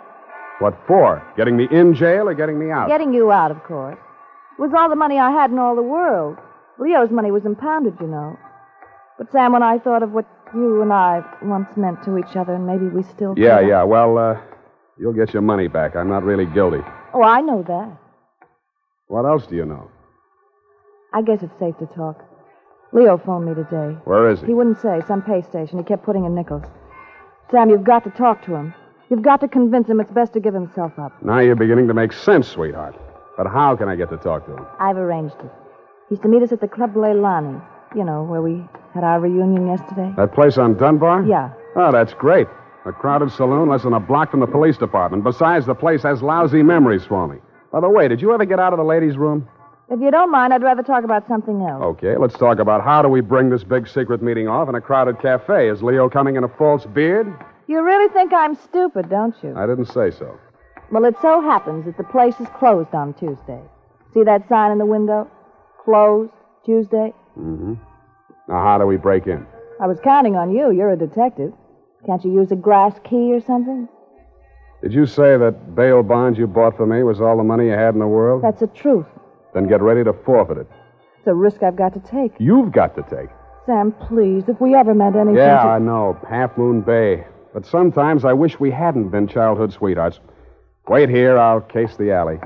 What 0.59 0.75
for? 0.87 1.21
Getting 1.37 1.57
me 1.57 1.67
in 1.69 1.93
jail 1.93 2.29
or 2.29 2.33
getting 2.33 2.57
me 2.57 2.71
out? 2.71 2.87
Getting 2.87 3.13
you 3.13 3.31
out, 3.31 3.51
of 3.51 3.61
course. 3.63 3.99
It 4.57 4.61
was 4.61 4.71
all 4.73 4.89
the 4.89 4.95
money 4.95 5.19
I 5.19 5.31
had 5.31 5.51
in 5.51 5.59
all 5.59 5.75
the 5.75 5.81
world. 5.81 6.37
Leo's 6.79 7.11
money 7.11 7.31
was 7.31 7.45
impounded, 7.45 7.95
you 7.99 8.07
know. 8.07 8.37
But, 9.17 9.31
Sam, 9.31 9.53
when 9.53 9.63
I 9.63 9.79
thought 9.79 10.03
of 10.03 10.11
what 10.11 10.25
you 10.53 10.81
and 10.81 10.91
I 10.93 11.23
once 11.41 11.67
meant 11.75 12.03
to 12.03 12.17
each 12.17 12.35
other, 12.35 12.53
and 12.53 12.65
maybe 12.65 12.87
we 12.87 13.03
still 13.03 13.33
Yeah, 13.37 13.59
can- 13.59 13.69
yeah. 13.69 13.83
Well, 13.83 14.17
uh, 14.17 14.37
you'll 14.97 15.13
get 15.13 15.33
your 15.33 15.41
money 15.41 15.67
back. 15.67 15.95
I'm 15.95 16.09
not 16.09 16.23
really 16.23 16.45
guilty. 16.45 16.81
Oh, 17.13 17.23
I 17.23 17.41
know 17.41 17.63
that. 17.63 17.97
What 19.07 19.25
else 19.25 19.45
do 19.47 19.55
you 19.55 19.65
know? 19.65 19.89
I 21.13 21.21
guess 21.21 21.43
it's 21.43 21.57
safe 21.59 21.77
to 21.79 21.85
talk. 21.87 22.23
Leo 22.91 23.17
phoned 23.17 23.45
me 23.45 23.53
today. 23.53 23.97
Where 24.05 24.29
is 24.29 24.41
he? 24.41 24.47
He 24.47 24.53
wouldn't 24.53 24.81
say. 24.81 25.01
Some 25.07 25.21
pay 25.21 25.41
station. 25.41 25.77
He 25.77 25.83
kept 25.83 26.03
putting 26.03 26.25
in 26.25 26.33
nickels. 26.35 26.63
Sam, 27.51 27.69
you've 27.69 27.83
got 27.83 28.03
to 28.05 28.09
talk 28.11 28.43
to 28.45 28.55
him. 28.55 28.73
You've 29.09 29.21
got 29.21 29.39
to 29.41 29.47
convince 29.47 29.87
him 29.87 29.99
it's 29.99 30.11
best 30.11 30.33
to 30.33 30.39
give 30.39 30.53
himself 30.53 30.97
up. 30.97 31.11
Now 31.23 31.39
you're 31.39 31.55
beginning 31.55 31.87
to 31.89 31.93
make 31.93 32.11
sense, 32.11 32.47
sweetheart. 32.47 32.95
But 33.37 33.47
how 33.47 33.75
can 33.75 33.89
I 33.89 33.95
get 33.95 34.09
to 34.09 34.17
talk 34.17 34.45
to 34.45 34.55
him? 34.55 34.65
I've 34.79 34.97
arranged 34.97 35.35
it. 35.39 35.51
He's 36.09 36.19
to 36.19 36.27
meet 36.27 36.43
us 36.43 36.51
at 36.51 36.61
the 36.61 36.67
Club 36.67 36.93
Leilani. 36.93 37.61
You 37.95 38.03
know, 38.03 38.23
where 38.23 38.41
we 38.41 38.63
had 38.93 39.03
our 39.03 39.19
reunion 39.19 39.67
yesterday. 39.67 40.13
That 40.17 40.33
place 40.33 40.57
on 40.57 40.75
Dunbar? 40.77 41.25
Yeah. 41.25 41.51
Oh, 41.75 41.91
that's 41.91 42.13
great. 42.13 42.47
A 42.85 42.91
crowded 42.91 43.31
saloon 43.31 43.69
less 43.69 43.83
than 43.83 43.93
a 43.93 43.99
block 43.99 44.31
from 44.31 44.41
the 44.41 44.47
police 44.47 44.77
department. 44.77 45.23
Besides, 45.23 45.65
the 45.65 45.75
place 45.75 46.03
has 46.03 46.21
lousy 46.21 46.61
memories 46.61 47.05
for 47.05 47.27
me. 47.27 47.37
By 47.71 47.79
the 47.79 47.89
way, 47.89 48.07
did 48.07 48.21
you 48.21 48.33
ever 48.33 48.45
get 48.45 48.59
out 48.59 48.73
of 48.73 48.77
the 48.77 48.83
ladies' 48.83 49.17
room? 49.17 49.47
If 49.89 50.01
you 50.01 50.11
don't 50.11 50.31
mind, 50.31 50.53
I'd 50.53 50.63
rather 50.63 50.83
talk 50.83 51.03
about 51.03 51.27
something 51.27 51.61
else. 51.61 51.81
Okay, 51.83 52.17
let's 52.17 52.37
talk 52.37 52.59
about 52.59 52.83
how 52.83 53.01
do 53.01 53.07
we 53.07 53.21
bring 53.21 53.49
this 53.49 53.63
big 53.63 53.87
secret 53.87 54.21
meeting 54.21 54.47
off 54.47 54.67
in 54.67 54.75
a 54.75 54.81
crowded 54.81 55.21
cafe. 55.21 55.69
Is 55.69 55.81
Leo 55.83 56.09
coming 56.09 56.35
in 56.35 56.43
a 56.43 56.47
false 56.47 56.85
beard? 56.85 57.27
You 57.67 57.83
really 57.83 58.11
think 58.13 58.33
I'm 58.33 58.55
stupid, 58.55 59.09
don't 59.09 59.35
you? 59.43 59.55
I 59.55 59.65
didn't 59.65 59.85
say 59.85 60.11
so. 60.11 60.39
Well, 60.91 61.05
it 61.05 61.15
so 61.21 61.41
happens 61.41 61.85
that 61.85 61.97
the 61.97 62.03
place 62.03 62.39
is 62.39 62.47
closed 62.59 62.93
on 62.93 63.13
Tuesday. 63.15 63.61
See 64.13 64.23
that 64.23 64.47
sign 64.47 64.71
in 64.71 64.77
the 64.77 64.85
window? 64.85 65.29
Closed 65.83 66.31
Tuesday? 66.65 67.13
Mm-hmm. 67.37 67.73
Now, 68.47 68.63
how 68.63 68.77
do 68.77 68.85
we 68.85 68.97
break 68.97 69.27
in? 69.27 69.45
I 69.81 69.87
was 69.87 69.99
counting 70.03 70.35
on 70.35 70.55
you. 70.55 70.71
You're 70.71 70.91
a 70.91 70.97
detective. 70.97 71.51
Can't 72.05 72.23
you 72.23 72.31
use 72.33 72.51
a 72.51 72.55
glass 72.55 72.93
key 73.03 73.33
or 73.33 73.41
something? 73.41 73.89
Did 74.81 74.93
you 74.93 75.05
say 75.05 75.37
that 75.37 75.75
bail 75.75 76.03
bond 76.03 76.37
you 76.37 76.45
bought 76.47 76.77
for 76.77 76.85
me 76.85 77.01
was 77.03 77.19
all 77.19 77.37
the 77.37 77.43
money 77.43 77.65
you 77.65 77.71
had 77.71 77.93
in 77.95 77.99
the 77.99 78.07
world? 78.07 78.43
That's 78.43 78.59
the 78.59 78.67
truth. 78.67 79.07
Then 79.53 79.67
get 79.67 79.81
ready 79.81 80.03
to 80.03 80.13
forfeit 80.13 80.59
it. 80.59 80.67
It's 81.17 81.27
a 81.27 81.33
risk 81.33 81.63
I've 81.63 81.75
got 81.75 81.93
to 81.93 81.99
take. 81.99 82.33
You've 82.39 82.71
got 82.71 82.95
to 82.95 83.01
take. 83.03 83.29
Sam, 83.65 83.91
please, 83.93 84.43
if 84.47 84.61
we 84.61 84.75
ever 84.75 84.93
meant 84.93 85.15
anything 85.15 85.37
Yeah, 85.37 85.63
to... 85.63 85.69
I 85.69 85.79
know. 85.79 86.17
Half 86.29 86.57
Moon 86.57 86.81
Bay. 86.81 87.25
But 87.53 87.65
sometimes 87.65 88.23
I 88.25 88.33
wish 88.33 88.59
we 88.59 88.69
hadn't 88.69 89.09
been 89.09 89.27
childhood 89.27 89.73
sweethearts. 89.73 90.19
Wait 90.87 91.09
here. 91.09 91.35
I'll 91.37 91.61
case 91.61 91.97
the 91.97 92.11
alley. 92.11 92.37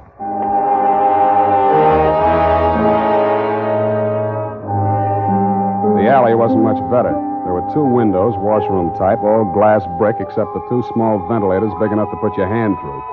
The 5.99 6.08
alley 6.08 6.36
wasn't 6.36 6.63
much 6.63 6.80
better. 6.88 7.12
There 7.43 7.52
were 7.52 7.67
two 7.75 7.84
windows, 7.84 8.32
washroom 8.39 8.95
type, 8.95 9.19
all 9.19 9.43
glass 9.52 9.84
brick, 9.99 10.15
except 10.23 10.47
the 10.56 10.63
two 10.71 10.88
small 10.93 11.19
ventilators 11.28 11.73
big 11.84 11.91
enough 11.91 12.10
to 12.12 12.17
put 12.23 12.38
your 12.38 12.47
hand 12.47 12.80
through. 12.80 13.04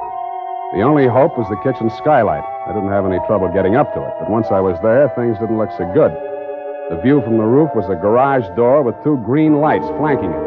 The 0.79 0.87
only 0.87 1.09
hope 1.11 1.37
was 1.37 1.51
the 1.51 1.59
kitchen 1.67 1.91
skylight. 1.91 2.47
I 2.67 2.73
didn't 2.73 2.95
have 2.95 3.07
any 3.07 3.19
trouble 3.27 3.51
getting 3.51 3.75
up 3.75 3.93
to 3.95 4.01
it, 4.07 4.15
but 4.21 4.31
once 4.31 4.47
I 4.55 4.61
was 4.61 4.79
there, 4.79 5.11
things 5.19 5.39
didn't 5.43 5.59
look 5.59 5.75
so 5.75 5.91
good. 5.91 6.15
The 6.95 7.03
view 7.03 7.19
from 7.23 7.39
the 7.39 7.51
roof 7.51 7.75
was 7.75 7.91
a 7.91 7.99
garage 7.99 8.47
door 8.55 8.87
with 8.87 8.95
two 9.03 9.19
green 9.27 9.59
lights 9.59 9.91
flanking 9.99 10.31
it. 10.31 10.47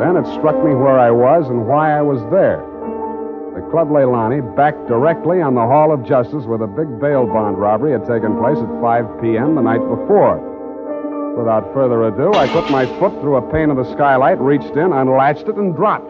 Then 0.00 0.16
it 0.16 0.24
struck 0.32 0.56
me 0.64 0.72
where 0.72 0.98
I 0.98 1.10
was 1.10 1.48
and 1.48 1.68
why 1.68 1.92
I 1.92 2.00
was 2.00 2.24
there. 2.32 2.64
Club 3.70 3.88
Leilani 3.88 4.40
backed 4.54 4.86
directly 4.86 5.42
on 5.42 5.54
the 5.54 5.60
Hall 5.60 5.92
of 5.92 6.06
Justice 6.06 6.44
where 6.44 6.58
the 6.58 6.66
big 6.66 7.00
bail 7.00 7.26
bond 7.26 7.58
robbery 7.58 7.92
had 7.92 8.06
taken 8.06 8.38
place 8.38 8.56
at 8.56 8.80
5 8.80 9.20
p.m. 9.20 9.54
the 9.54 9.60
night 9.60 9.82
before. 9.82 10.38
Without 11.36 11.74
further 11.74 12.04
ado, 12.04 12.32
I 12.32 12.46
put 12.48 12.70
my 12.70 12.86
foot 12.98 13.12
through 13.20 13.36
a 13.36 13.52
pane 13.52 13.70
of 13.70 13.76
the 13.76 13.92
skylight, 13.92 14.38
reached 14.40 14.76
in, 14.76 14.92
unlatched 14.92 15.48
it, 15.48 15.56
and 15.56 15.74
dropped. 15.74 16.08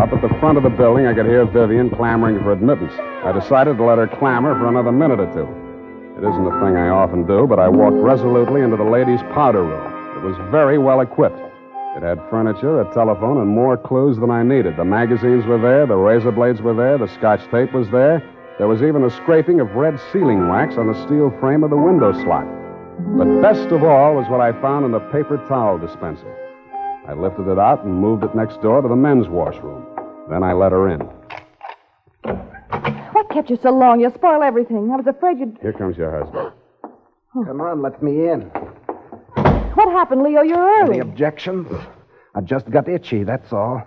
Up 0.00 0.10
at 0.10 0.22
the 0.22 0.34
front 0.40 0.56
of 0.56 0.64
the 0.64 0.74
building, 0.76 1.06
I 1.06 1.14
could 1.14 1.26
hear 1.26 1.44
Vivian 1.44 1.90
clamoring 1.90 2.40
for 2.40 2.52
admittance. 2.52 2.92
I 2.98 3.30
decided 3.38 3.76
to 3.76 3.84
let 3.84 3.98
her 3.98 4.08
clamor 4.08 4.58
for 4.58 4.66
another 4.66 4.90
minute 4.90 5.20
or 5.20 5.32
two. 5.32 5.69
It 6.20 6.28
isn't 6.28 6.46
a 6.46 6.60
thing 6.60 6.76
I 6.76 6.90
often 6.90 7.26
do, 7.26 7.46
but 7.46 7.58
I 7.58 7.70
walked 7.70 7.96
resolutely 7.96 8.60
into 8.60 8.76
the 8.76 8.84
ladies' 8.84 9.22
powder 9.32 9.64
room. 9.64 10.18
It 10.18 10.22
was 10.22 10.36
very 10.50 10.76
well 10.76 11.00
equipped. 11.00 11.40
It 11.96 12.02
had 12.02 12.20
furniture, 12.28 12.82
a 12.82 12.92
telephone, 12.92 13.38
and 13.38 13.48
more 13.48 13.78
clues 13.78 14.18
than 14.18 14.30
I 14.30 14.42
needed. 14.42 14.76
The 14.76 14.84
magazines 14.84 15.46
were 15.46 15.56
there, 15.56 15.86
the 15.86 15.96
razor 15.96 16.30
blades 16.30 16.60
were 16.60 16.74
there, 16.74 16.98
the 16.98 17.08
scotch 17.08 17.40
tape 17.50 17.72
was 17.72 17.88
there. 17.88 18.22
There 18.58 18.68
was 18.68 18.82
even 18.82 19.02
a 19.02 19.10
scraping 19.10 19.60
of 19.60 19.74
red 19.74 19.98
sealing 20.12 20.46
wax 20.46 20.76
on 20.76 20.88
the 20.88 21.06
steel 21.06 21.30
frame 21.40 21.64
of 21.64 21.70
the 21.70 21.78
window 21.78 22.12
slot. 22.12 22.44
But 23.16 23.40
best 23.40 23.72
of 23.72 23.82
all 23.82 24.14
was 24.14 24.28
what 24.28 24.42
I 24.42 24.52
found 24.60 24.84
in 24.84 24.92
the 24.92 25.00
paper 25.00 25.38
towel 25.48 25.78
dispenser. 25.78 26.36
I 27.08 27.14
lifted 27.14 27.48
it 27.48 27.58
out 27.58 27.82
and 27.86 27.94
moved 27.94 28.24
it 28.24 28.34
next 28.34 28.60
door 28.60 28.82
to 28.82 28.88
the 28.88 28.94
men's 28.94 29.28
washroom. 29.28 29.86
Then 30.28 30.42
I 30.42 30.52
let 30.52 30.72
her 30.72 30.90
in. 30.90 31.00
What 33.30 33.36
kept 33.36 33.50
you 33.50 33.58
so 33.62 33.70
long? 33.70 34.00
You'll 34.00 34.12
spoil 34.12 34.42
everything. 34.42 34.90
I 34.90 34.96
was 34.96 35.06
afraid 35.06 35.38
you'd... 35.38 35.56
Here 35.62 35.72
comes 35.72 35.96
your 35.96 36.10
husband. 36.10 36.50
Oh. 36.82 37.44
Come 37.44 37.60
on, 37.60 37.80
let 37.80 38.02
me 38.02 38.28
in. 38.28 38.40
What 39.76 39.88
happened, 39.92 40.24
Leo? 40.24 40.42
You're 40.42 40.82
early. 40.82 40.94
Any 40.94 40.98
objections? 40.98 41.68
I 42.34 42.40
just 42.40 42.68
got 42.72 42.88
itchy, 42.88 43.22
that's 43.22 43.52
all. 43.52 43.86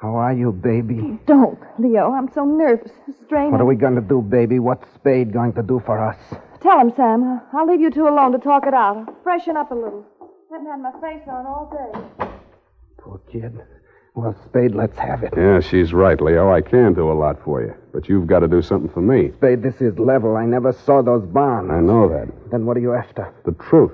How 0.00 0.16
are 0.16 0.32
you, 0.32 0.52
baby? 0.52 1.18
Don't, 1.26 1.58
Leo. 1.78 2.10
I'm 2.12 2.32
so 2.32 2.46
nervous. 2.46 2.90
Strained. 3.26 3.52
What 3.52 3.60
are 3.60 3.66
we 3.66 3.76
going 3.76 3.96
to 3.96 4.00
do, 4.00 4.22
baby? 4.22 4.58
What's 4.60 4.88
Spade 4.94 5.30
going 5.30 5.52
to 5.52 5.62
do 5.62 5.82
for 5.84 6.02
us? 6.02 6.16
Tell 6.62 6.80
him, 6.80 6.90
Sam. 6.96 7.42
I'll 7.52 7.66
leave 7.66 7.82
you 7.82 7.90
two 7.90 8.08
alone 8.08 8.32
to 8.32 8.38
talk 8.38 8.66
it 8.66 8.72
out. 8.72 9.14
Freshen 9.22 9.58
up 9.58 9.72
a 9.72 9.74
little. 9.74 10.06
Haven't 10.50 10.68
had 10.68 10.80
my 10.80 10.92
face 11.02 11.28
on 11.28 11.44
all 11.44 11.70
day. 11.70 12.26
Poor 12.96 13.20
kid. 13.30 13.60
Well, 14.14 14.36
Spade, 14.44 14.74
let's 14.74 14.98
have 14.98 15.22
it. 15.22 15.32
Yeah, 15.36 15.60
she's 15.60 15.92
right, 15.92 16.20
Leo. 16.20 16.52
I 16.52 16.60
can 16.60 16.94
do 16.94 17.10
a 17.10 17.14
lot 17.14 17.42
for 17.44 17.62
you. 17.62 17.74
But 17.92 18.08
you've 18.08 18.26
got 18.26 18.40
to 18.40 18.48
do 18.48 18.60
something 18.60 18.90
for 18.90 19.00
me. 19.00 19.30
Spade, 19.36 19.62
this 19.62 19.80
is 19.80 19.98
level. 19.98 20.36
I 20.36 20.46
never 20.46 20.72
saw 20.72 21.02
those 21.02 21.24
bonds. 21.26 21.70
I 21.70 21.80
know 21.80 22.08
that. 22.08 22.28
Then 22.50 22.66
what 22.66 22.76
are 22.76 22.80
you 22.80 22.92
after? 22.92 23.32
The 23.44 23.52
truth. 23.52 23.92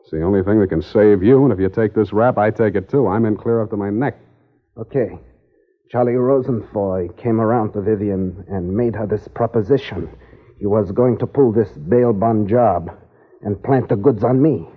It's 0.00 0.10
the 0.10 0.22
only 0.22 0.42
thing 0.42 0.60
that 0.60 0.68
can 0.68 0.82
save 0.82 1.22
you, 1.22 1.44
and 1.44 1.52
if 1.52 1.58
you 1.58 1.68
take 1.68 1.94
this 1.94 2.12
rap, 2.12 2.38
I 2.38 2.50
take 2.50 2.74
it 2.74 2.88
too. 2.88 3.08
I'm 3.08 3.24
in 3.24 3.36
clear 3.36 3.62
up 3.62 3.70
to 3.70 3.76
my 3.76 3.90
neck. 3.90 4.18
Okay. 4.78 5.18
Charlie 5.90 6.12
Rosenfoy 6.12 7.16
came 7.16 7.40
around 7.40 7.72
to 7.72 7.80
Vivian 7.80 8.44
and 8.48 8.74
made 8.74 8.94
her 8.94 9.06
this 9.06 9.26
proposition. 9.28 10.10
He 10.58 10.66
was 10.66 10.92
going 10.92 11.18
to 11.18 11.26
pull 11.26 11.52
this 11.52 11.70
bail 11.88 12.12
bond 12.12 12.48
job 12.48 12.90
and 13.42 13.62
plant 13.62 13.88
the 13.88 13.96
goods 13.96 14.24
on 14.24 14.42
me 14.42 14.68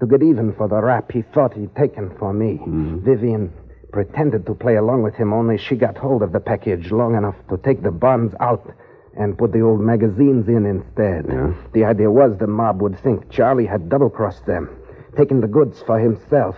to 0.00 0.06
get 0.06 0.22
even 0.22 0.54
for 0.54 0.68
the 0.68 0.80
rap 0.80 1.12
he 1.12 1.22
thought 1.34 1.54
he'd 1.54 1.74
taken 1.76 2.14
for 2.18 2.32
me. 2.32 2.58
Mm-hmm. 2.60 3.04
Vivian 3.04 3.52
pretended 3.94 4.44
to 4.44 4.54
play 4.54 4.74
along 4.74 5.04
with 5.04 5.14
him, 5.14 5.32
only 5.32 5.56
she 5.56 5.76
got 5.76 5.96
hold 5.96 6.20
of 6.20 6.32
the 6.32 6.40
package 6.40 6.90
long 6.90 7.14
enough 7.14 7.36
to 7.48 7.56
take 7.58 7.80
the 7.80 7.92
bonds 7.92 8.34
out 8.40 8.74
and 9.16 9.38
put 9.38 9.52
the 9.52 9.60
old 9.60 9.80
magazines 9.80 10.48
in 10.48 10.66
instead. 10.66 11.24
Yeah? 11.28 11.54
The 11.72 11.84
idea 11.84 12.10
was 12.10 12.36
the 12.36 12.48
mob 12.48 12.82
would 12.82 12.98
think 12.98 13.30
Charlie 13.30 13.66
had 13.66 13.88
double 13.88 14.10
crossed 14.10 14.46
them, 14.46 14.68
taken 15.16 15.40
the 15.40 15.46
goods 15.46 15.80
for 15.86 16.00
himself, 16.00 16.56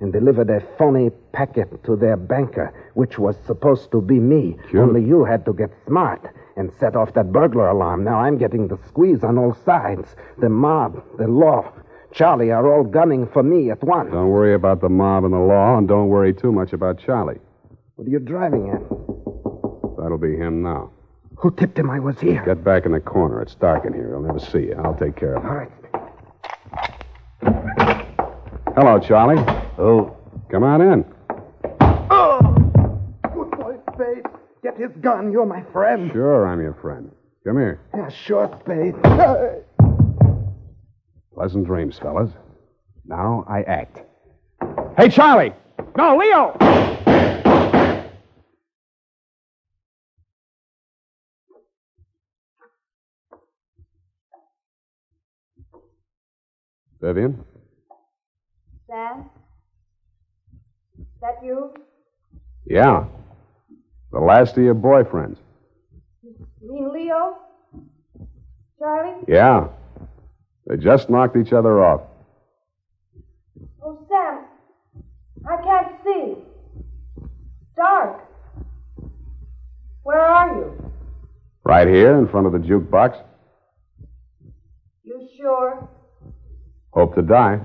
and 0.00 0.12
delivered 0.12 0.50
a 0.50 0.60
phony 0.76 1.08
packet 1.32 1.82
to 1.84 1.96
their 1.96 2.18
banker, 2.18 2.74
which 2.92 3.18
was 3.18 3.36
supposed 3.46 3.90
to 3.92 4.02
be 4.02 4.20
me. 4.20 4.58
Sure. 4.70 4.82
Only 4.82 5.02
you 5.02 5.24
had 5.24 5.46
to 5.46 5.54
get 5.54 5.70
smart 5.86 6.20
and 6.56 6.70
set 6.78 6.94
off 6.96 7.14
that 7.14 7.32
burglar 7.32 7.68
alarm. 7.68 8.04
Now 8.04 8.18
I'm 8.18 8.36
getting 8.36 8.68
the 8.68 8.78
squeeze 8.88 9.24
on 9.24 9.38
all 9.38 9.56
sides. 9.64 10.14
The 10.36 10.50
mob, 10.50 11.02
the 11.16 11.28
law, 11.28 11.72
Charlie 12.14 12.50
are 12.52 12.72
all 12.72 12.84
gunning 12.84 13.26
for 13.32 13.42
me 13.42 13.70
at 13.70 13.82
once. 13.82 14.10
Don't 14.12 14.28
worry 14.28 14.54
about 14.54 14.80
the 14.80 14.88
mob 14.88 15.24
and 15.24 15.32
the 15.34 15.38
law, 15.38 15.76
and 15.76 15.88
don't 15.88 16.08
worry 16.08 16.32
too 16.32 16.52
much 16.52 16.72
about 16.72 16.98
Charlie. 17.04 17.40
What 17.96 18.06
are 18.06 18.10
you 18.10 18.20
driving 18.20 18.70
at? 18.70 18.80
That'll 19.98 20.18
be 20.18 20.36
him 20.36 20.62
now. 20.62 20.90
Who 21.38 21.50
tipped 21.50 21.78
him 21.78 21.90
I 21.90 21.98
was 21.98 22.18
here? 22.20 22.42
Get 22.44 22.62
back 22.62 22.86
in 22.86 22.92
the 22.92 23.00
corner. 23.00 23.42
It's 23.42 23.56
dark 23.56 23.84
in 23.84 23.92
here. 23.92 24.10
He'll 24.10 24.20
never 24.20 24.38
see 24.38 24.66
you. 24.68 24.74
I'll 24.84 24.94
take 24.94 25.16
care 25.16 25.34
of 25.34 25.42
him. 25.42 25.50
All 25.50 25.56
right. 25.56 25.70
Hello, 28.76 28.98
Charlie. 29.00 29.42
Oh, 29.78 30.16
Come 30.50 30.62
on 30.62 30.80
in. 30.80 31.04
Oh! 32.10 32.38
Good 33.34 33.50
boy, 33.58 33.76
Spade. 33.94 34.24
Get 34.62 34.76
his 34.76 34.92
gun. 35.00 35.32
You're 35.32 35.46
my 35.46 35.62
friend. 35.72 36.12
Sure, 36.12 36.46
I'm 36.46 36.60
your 36.60 36.74
friend. 36.74 37.10
Come 37.44 37.56
here. 37.56 37.80
Yeah, 37.92 38.08
sure, 38.08 38.56
Spade. 38.62 38.94
Pleasant 41.34 41.66
dreams, 41.66 41.98
fellas. 41.98 42.30
Now 43.04 43.44
I 43.48 43.62
act. 43.62 44.02
Hey, 44.96 45.08
Charlie! 45.08 45.52
No, 45.96 46.16
Leo! 46.16 46.56
Vivian? 57.00 57.44
Sam? 58.86 59.28
Is 60.98 61.06
that 61.20 61.44
you? 61.44 61.74
Yeah. 62.64 63.06
The 64.12 64.20
last 64.20 64.56
of 64.56 64.62
your 64.62 64.74
boyfriends. 64.76 65.36
You 66.22 66.46
mean 66.62 66.92
Leo? 66.94 67.38
Charlie? 68.78 69.24
Yeah. 69.26 69.68
They 70.66 70.76
just 70.76 71.10
knocked 71.10 71.36
each 71.36 71.52
other 71.52 71.84
off. 71.84 72.00
Oh, 73.82 73.98
Sam. 74.08 74.44
I 75.46 75.62
can't 75.62 75.92
see. 76.02 76.36
Dark. 77.76 78.22
Where 80.04 80.20
are 80.20 80.56
you? 80.56 80.92
Right 81.64 81.88
here 81.88 82.18
in 82.18 82.28
front 82.28 82.46
of 82.46 82.52
the 82.52 82.58
jukebox. 82.58 83.22
You 85.02 85.28
sure? 85.36 85.88
Hope 86.92 87.14
to 87.16 87.22
die. 87.22 87.60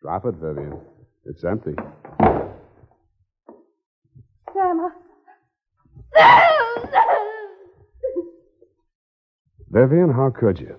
Drop 0.00 0.24
it, 0.24 0.34
Vivian. 0.34 0.80
It's 1.24 1.44
empty. 1.44 1.74
I... 4.80 4.90
Vivian, 9.70 10.10
how 10.10 10.30
could 10.30 10.60
you? 10.60 10.76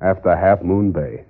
After 0.00 0.36
Half 0.36 0.62
Moon 0.62 0.92
Bay. 0.92 1.24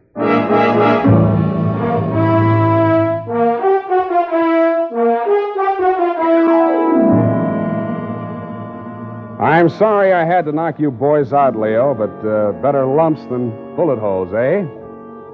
I'm 9.40 9.68
sorry 9.68 10.12
I 10.12 10.24
had 10.24 10.44
to 10.46 10.52
knock 10.52 10.78
you 10.78 10.90
boys 10.90 11.32
out, 11.32 11.56
Leo, 11.56 11.94
but 11.94 12.10
uh, 12.26 12.52
better 12.60 12.86
lumps 12.86 13.22
than 13.22 13.50
bullet 13.74 13.98
holes, 13.98 14.32
eh? 14.34 14.64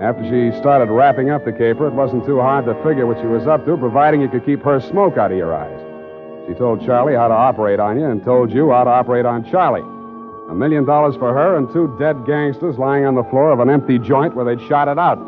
After 0.01 0.23
she 0.25 0.57
started 0.59 0.93
wrapping 0.93 1.31
up 1.31 1.45
the 1.45 1.53
caper, 1.53 1.89
it 1.89 1.95
wasn't 1.95 2.25
too 2.27 2.41
hard 2.41 2.67
to 2.67 2.75
figure 2.85 3.07
what 3.07 3.19
she 3.21 3.27
was 3.27 3.47
up 3.47 3.65
to, 3.67 3.77
providing 3.77 4.21
you 4.21 4.29
could 4.29 4.45
keep 4.45 4.63
her 4.63 4.81
smoke 4.81 5.17
out 5.17 5.33
of 5.33 5.39
your 5.39 5.55
eyes. 5.55 5.86
She 6.47 6.55
told 6.55 6.85
Charlie 6.85 7.15
how 7.15 7.29
to 7.29 7.35
operate 7.35 7.81
on 7.81 7.99
you 7.99 8.07
and 8.07 8.23
told 8.25 8.53
you 8.53 8.71
how 8.71 8.85
to 8.85 8.91
operate 8.91 9.27
on 9.27 9.45
Charlie. 9.51 9.83
A 10.51 10.55
million 10.55 10.85
dollars 10.85 11.17
for 11.17 11.35
her 11.35 11.57
and 11.57 11.69
two 11.73 11.95
dead 11.99 12.25
gangsters 12.25 12.79
lying 12.79 13.05
on 13.05 13.17
the 13.17 13.25
floor 13.25 13.51
of 13.51 13.59
an 13.61 13.69
empty 13.69 13.99
joint 13.99 14.37
where 14.37 14.45
they'd 14.45 14.65
shot 14.69 14.87
it 14.87 14.99
out. 14.99 15.19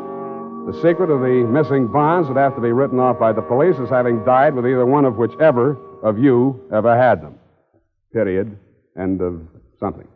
The 0.65 0.73
secret 0.81 1.09
of 1.09 1.19
the 1.19 1.43
missing 1.49 1.87
bonds 1.87 2.27
would 2.29 2.37
have 2.37 2.55
to 2.55 2.61
be 2.61 2.71
written 2.71 2.99
off 2.99 3.19
by 3.19 3.33
the 3.33 3.41
police 3.41 3.75
as 3.81 3.89
having 3.89 4.23
died 4.23 4.53
with 4.55 4.65
either 4.65 4.85
one 4.85 5.03
of 5.03 5.17
whichever 5.17 5.77
of 6.03 6.17
you 6.17 6.61
ever 6.71 6.95
had 6.95 7.21
them. 7.21 7.35
Period. 8.13 8.57
End 8.97 9.21
of 9.21 9.41
something. 9.79 10.07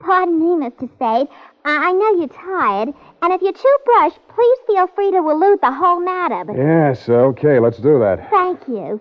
Pardon 0.00 0.38
me, 0.38 0.66
Mr. 0.66 0.88
Spade. 0.94 1.28
I 1.64 1.88
I 1.88 1.92
know 1.92 2.14
you're 2.18 2.28
tired, 2.28 2.92
and 3.22 3.32
if 3.32 3.40
you're 3.40 3.52
too 3.52 3.76
brushed, 3.84 4.18
please 4.34 4.58
feel 4.66 4.86
free 4.88 5.10
to 5.12 5.18
elude 5.18 5.60
the 5.62 5.70
whole 5.72 6.00
matter. 6.00 6.44
But 6.44 6.56
Yes, 6.56 7.08
okay, 7.08 7.58
let's 7.60 7.78
do 7.78 7.98
that. 8.00 8.28
thank 8.30 8.66
you. 8.68 9.00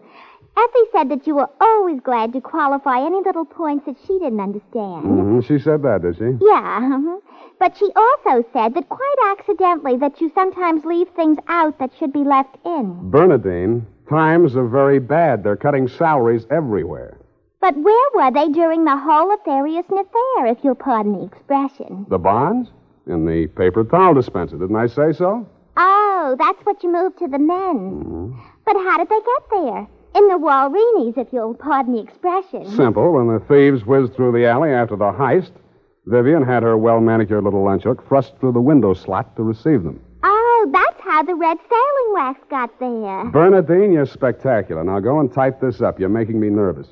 Effie 0.57 0.89
said 0.91 1.09
that 1.09 1.25
you 1.25 1.35
were 1.35 1.49
always 1.59 1.99
glad 2.01 2.33
to 2.33 2.41
qualify 2.41 2.99
any 3.05 3.21
little 3.21 3.45
points 3.45 3.85
that 3.85 3.95
she 4.05 4.19
didn't 4.19 4.39
understand. 4.39 5.03
hmm 5.05 5.39
She 5.41 5.57
said 5.59 5.81
that, 5.83 6.01
did 6.01 6.17
she? 6.17 6.37
Yeah, 6.45 6.81
mhm. 6.81 7.19
but 7.59 7.77
she 7.77 7.89
also 7.95 8.43
said 8.53 8.73
that 8.73 8.89
quite 8.89 9.15
accidentally 9.31 9.97
that 9.97 10.19
you 10.19 10.29
sometimes 10.35 10.83
leave 10.85 11.07
things 11.15 11.37
out 11.47 11.79
that 11.79 11.91
should 11.97 12.11
be 12.13 12.23
left 12.23 12.57
in. 12.65 13.09
Bernadine, 13.09 13.85
times 14.09 14.55
are 14.55 14.67
very 14.67 14.99
bad. 14.99 15.43
They're 15.43 15.55
cutting 15.55 15.87
salaries 15.87 16.45
everywhere. 16.51 17.17
But 17.61 17.77
where 17.77 18.09
were 18.15 18.31
they 18.31 18.49
during 18.49 18.83
the 18.85 18.97
whole 18.97 19.29
nefarious 19.29 19.85
affair, 19.85 20.47
if 20.47 20.57
you'll 20.63 20.75
pardon 20.75 21.13
the 21.13 21.23
expression? 21.25 22.05
The 22.09 22.17
bonds? 22.17 22.69
In 23.07 23.25
the 23.25 23.47
paper 23.47 23.83
towel 23.83 24.13
dispenser, 24.15 24.57
didn't 24.57 24.75
I 24.75 24.87
say 24.87 25.13
so? 25.13 25.47
Oh, 25.77 26.35
that's 26.37 26.59
what 26.65 26.83
you 26.83 26.91
moved 26.91 27.19
to 27.19 27.27
the 27.27 27.39
men's. 27.39 28.35
But 28.65 28.75
how 28.75 28.97
did 28.97 29.09
they 29.09 29.19
get 29.19 29.49
there? 29.49 29.87
In 30.13 30.27
the 30.27 30.37
Walreenies, 30.37 31.17
if 31.17 31.27
you'll 31.31 31.53
pardon 31.53 31.93
the 31.93 32.01
expression. 32.01 32.65
Simple. 32.75 33.13
When 33.13 33.27
the 33.27 33.39
thieves 33.47 33.85
whizzed 33.85 34.13
through 34.13 34.33
the 34.33 34.45
alley 34.45 34.71
after 34.71 34.95
the 34.97 35.11
heist, 35.11 35.51
Vivian 36.05 36.43
had 36.43 36.63
her 36.63 36.77
well 36.77 36.99
manicured 36.99 37.43
little 37.43 37.63
lunch 37.63 37.83
hook 37.83 38.05
thrust 38.07 38.33
through 38.39 38.51
the 38.51 38.61
window 38.61 38.93
slot 38.93 39.35
to 39.37 39.43
receive 39.43 39.83
them. 39.83 40.01
Oh, 40.23 40.69
that's 40.73 40.99
how 41.01 41.23
the 41.23 41.35
red 41.35 41.57
sailing 41.69 42.13
wax 42.13 42.39
got 42.49 42.77
there. 42.79 43.25
Bernadine, 43.31 43.93
you're 43.93 44.05
spectacular. 44.05 44.83
Now 44.83 44.99
go 44.99 45.19
and 45.19 45.31
type 45.31 45.61
this 45.61 45.81
up. 45.81 45.99
You're 45.99 46.09
making 46.09 46.39
me 46.39 46.49
nervous. 46.49 46.87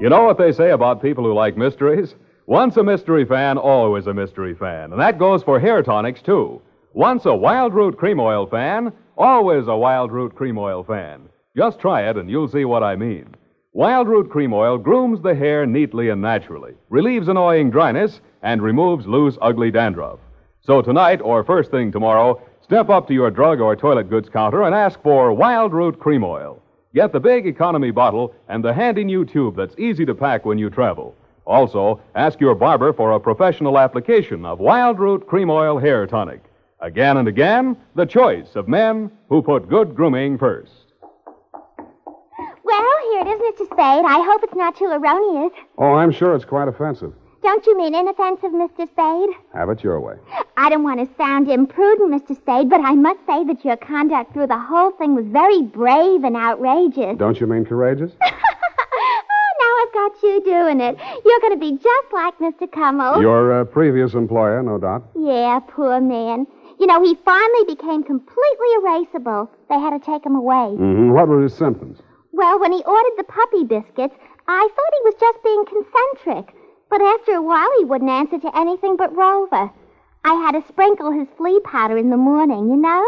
You 0.00 0.08
know 0.08 0.22
what 0.24 0.38
they 0.38 0.52
say 0.52 0.70
about 0.70 1.02
people 1.02 1.24
who 1.24 1.34
like 1.34 1.58
mysteries? 1.58 2.14
Once 2.50 2.76
a 2.78 2.82
mystery 2.82 3.24
fan, 3.24 3.56
always 3.56 4.08
a 4.08 4.12
mystery 4.12 4.56
fan. 4.56 4.90
And 4.90 5.00
that 5.00 5.20
goes 5.20 5.40
for 5.40 5.60
hair 5.60 5.84
tonics, 5.84 6.20
too. 6.20 6.60
Once 6.94 7.24
a 7.24 7.28
Wildroot 7.28 7.96
Cream 7.96 8.18
Oil 8.18 8.44
fan, 8.44 8.92
always 9.16 9.68
a 9.68 9.78
Wildroot 9.78 10.34
Cream 10.34 10.58
Oil 10.58 10.82
fan. 10.82 11.28
Just 11.56 11.78
try 11.78 12.08
it 12.10 12.16
and 12.16 12.28
you'll 12.28 12.48
see 12.48 12.64
what 12.64 12.82
I 12.82 12.96
mean. 12.96 13.36
Wildroot 13.72 14.30
Cream 14.30 14.52
Oil 14.52 14.78
grooms 14.78 15.22
the 15.22 15.32
hair 15.32 15.64
neatly 15.64 16.08
and 16.08 16.20
naturally, 16.20 16.74
relieves 16.88 17.28
annoying 17.28 17.70
dryness, 17.70 18.20
and 18.42 18.60
removes 18.60 19.06
loose, 19.06 19.38
ugly 19.40 19.70
dandruff. 19.70 20.18
So 20.60 20.82
tonight, 20.82 21.20
or 21.22 21.44
first 21.44 21.70
thing 21.70 21.92
tomorrow, 21.92 22.42
step 22.62 22.88
up 22.88 23.06
to 23.06 23.14
your 23.14 23.30
drug 23.30 23.60
or 23.60 23.76
toilet 23.76 24.10
goods 24.10 24.28
counter 24.28 24.64
and 24.64 24.74
ask 24.74 25.00
for 25.04 25.30
Wildroot 25.30 26.00
Cream 26.00 26.24
Oil. 26.24 26.60
Get 26.96 27.12
the 27.12 27.20
big 27.20 27.46
economy 27.46 27.92
bottle 27.92 28.34
and 28.48 28.64
the 28.64 28.74
handy 28.74 29.04
new 29.04 29.24
tube 29.24 29.54
that's 29.54 29.78
easy 29.78 30.04
to 30.04 30.16
pack 30.16 30.44
when 30.44 30.58
you 30.58 30.68
travel. 30.68 31.14
Also, 31.50 32.00
ask 32.14 32.38
your 32.38 32.54
barber 32.54 32.92
for 32.92 33.10
a 33.10 33.18
professional 33.18 33.76
application 33.76 34.44
of 34.44 34.60
Wildroot 34.60 35.26
Cream 35.26 35.50
Oil 35.50 35.78
Hair 35.78 36.06
Tonic. 36.06 36.44
Again 36.78 37.16
and 37.16 37.26
again, 37.26 37.76
the 37.96 38.06
choice 38.06 38.54
of 38.54 38.68
men 38.68 39.10
who 39.28 39.42
put 39.42 39.68
good 39.68 39.96
grooming 39.96 40.38
first. 40.38 40.70
Well, 42.62 42.86
here 43.10 43.22
it 43.22 43.26
is, 43.26 43.40
Mr. 43.40 43.66
Spade. 43.66 44.04
I 44.06 44.24
hope 44.24 44.44
it's 44.44 44.54
not 44.54 44.76
too 44.76 44.84
erroneous. 44.84 45.52
Oh, 45.76 45.94
I'm 45.94 46.12
sure 46.12 46.36
it's 46.36 46.44
quite 46.44 46.68
offensive. 46.68 47.12
Don't 47.42 47.66
you 47.66 47.76
mean 47.76 47.96
inoffensive, 47.96 48.52
Mr. 48.52 48.88
Spade? 48.88 49.30
Have 49.52 49.70
it 49.70 49.82
your 49.82 49.98
way. 50.00 50.14
I 50.56 50.70
don't 50.70 50.84
want 50.84 51.00
to 51.00 51.16
sound 51.16 51.50
imprudent, 51.50 52.12
Mr. 52.12 52.36
Spade, 52.36 52.70
but 52.70 52.80
I 52.80 52.94
must 52.94 53.26
say 53.26 53.42
that 53.42 53.64
your 53.64 53.76
conduct 53.76 54.34
through 54.34 54.46
the 54.46 54.58
whole 54.58 54.92
thing 54.92 55.16
was 55.16 55.26
very 55.26 55.62
brave 55.62 56.22
and 56.22 56.36
outrageous. 56.36 57.18
Don't 57.18 57.40
you 57.40 57.48
mean 57.48 57.64
courageous? 57.64 58.12
got 60.00 60.22
you 60.22 60.42
doing 60.44 60.80
it. 60.80 60.96
You're 61.24 61.40
going 61.40 61.52
to 61.52 61.58
be 61.60 61.72
just 61.72 62.08
like 62.12 62.38
Mr. 62.38 62.70
Cummel. 62.70 63.20
Your 63.20 63.60
uh, 63.60 63.64
previous 63.64 64.14
employer, 64.14 64.62
no 64.62 64.78
doubt. 64.78 65.10
Yeah, 65.18 65.60
poor 65.68 66.00
man. 66.00 66.46
You 66.78 66.86
know, 66.86 67.02
he 67.04 67.14
finally 67.24 67.64
became 67.74 68.02
completely 68.02 68.70
erasable. 68.80 69.48
They 69.68 69.78
had 69.78 69.90
to 69.90 70.00
take 70.00 70.24
him 70.24 70.34
away. 70.34 70.72
Mm-hmm. 70.80 71.10
What 71.10 71.28
were 71.28 71.42
his 71.42 71.54
symptoms? 71.54 71.98
Well, 72.32 72.58
when 72.58 72.72
he 72.72 72.82
ordered 72.84 73.16
the 73.18 73.24
puppy 73.24 73.64
biscuits, 73.64 74.14
I 74.48 74.68
thought 74.74 74.96
he 74.96 75.04
was 75.04 75.14
just 75.20 75.42
being 75.44 75.64
concentric. 75.66 76.54
But 76.88 77.02
after 77.02 77.32
a 77.32 77.42
while, 77.42 77.68
he 77.78 77.84
wouldn't 77.84 78.10
answer 78.10 78.38
to 78.38 78.58
anything 78.58 78.96
but 78.96 79.14
Rover. 79.14 79.70
I 80.24 80.34
had 80.34 80.52
to 80.52 80.66
sprinkle 80.68 81.12
his 81.12 81.28
flea 81.36 81.60
powder 81.64 81.98
in 81.98 82.10
the 82.10 82.16
morning, 82.16 82.70
you 82.70 82.76
know? 82.76 83.04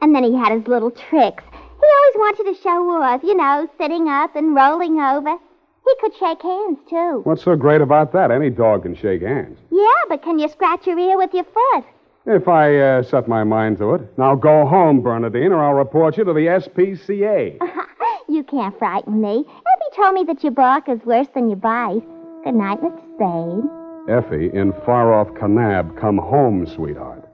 And 0.00 0.14
then 0.14 0.24
he 0.24 0.34
had 0.34 0.52
his 0.52 0.66
little 0.66 0.90
tricks. 0.90 1.44
He 1.50 1.88
always 1.98 2.16
wanted 2.16 2.54
to 2.54 2.62
show 2.62 3.02
off, 3.02 3.22
you 3.24 3.34
know, 3.34 3.68
sitting 3.78 4.08
up 4.08 4.36
and 4.36 4.54
rolling 4.54 5.00
over. 5.00 5.36
He 5.84 5.94
could 6.00 6.14
shake 6.14 6.42
hands, 6.42 6.78
too. 6.88 7.20
What's 7.24 7.42
so 7.42 7.56
great 7.56 7.80
about 7.80 8.12
that? 8.12 8.30
Any 8.30 8.50
dog 8.50 8.82
can 8.84 8.94
shake 8.94 9.22
hands. 9.22 9.58
Yeah, 9.70 9.88
but 10.08 10.22
can 10.22 10.38
you 10.38 10.48
scratch 10.48 10.86
your 10.86 10.98
ear 10.98 11.16
with 11.16 11.34
your 11.34 11.44
foot? 11.44 11.84
If 12.24 12.46
I 12.46 12.78
uh, 12.78 13.02
set 13.02 13.26
my 13.26 13.42
mind 13.42 13.78
to 13.78 13.94
it. 13.94 14.16
Now 14.16 14.36
go 14.36 14.64
home, 14.64 15.00
Bernadine, 15.02 15.50
or 15.50 15.62
I'll 15.62 15.74
report 15.74 16.16
you 16.16 16.24
to 16.24 16.32
the 16.32 16.46
SPCA. 16.46 17.58
you 18.28 18.44
can't 18.44 18.78
frighten 18.78 19.20
me. 19.20 19.44
Effie 19.48 19.96
told 19.96 20.14
me 20.14 20.24
that 20.24 20.42
your 20.44 20.52
bark 20.52 20.88
is 20.88 21.00
worse 21.04 21.26
than 21.34 21.48
your 21.48 21.56
bite. 21.56 22.02
Good 22.44 22.54
night, 22.54 22.80
Mr. 22.80 23.00
Spade. 23.16 23.68
Effie, 24.08 24.56
in 24.56 24.72
far 24.84 25.12
off 25.12 25.28
Kanab, 25.34 25.98
come 26.00 26.18
home, 26.18 26.66
sweetheart. 26.66 27.28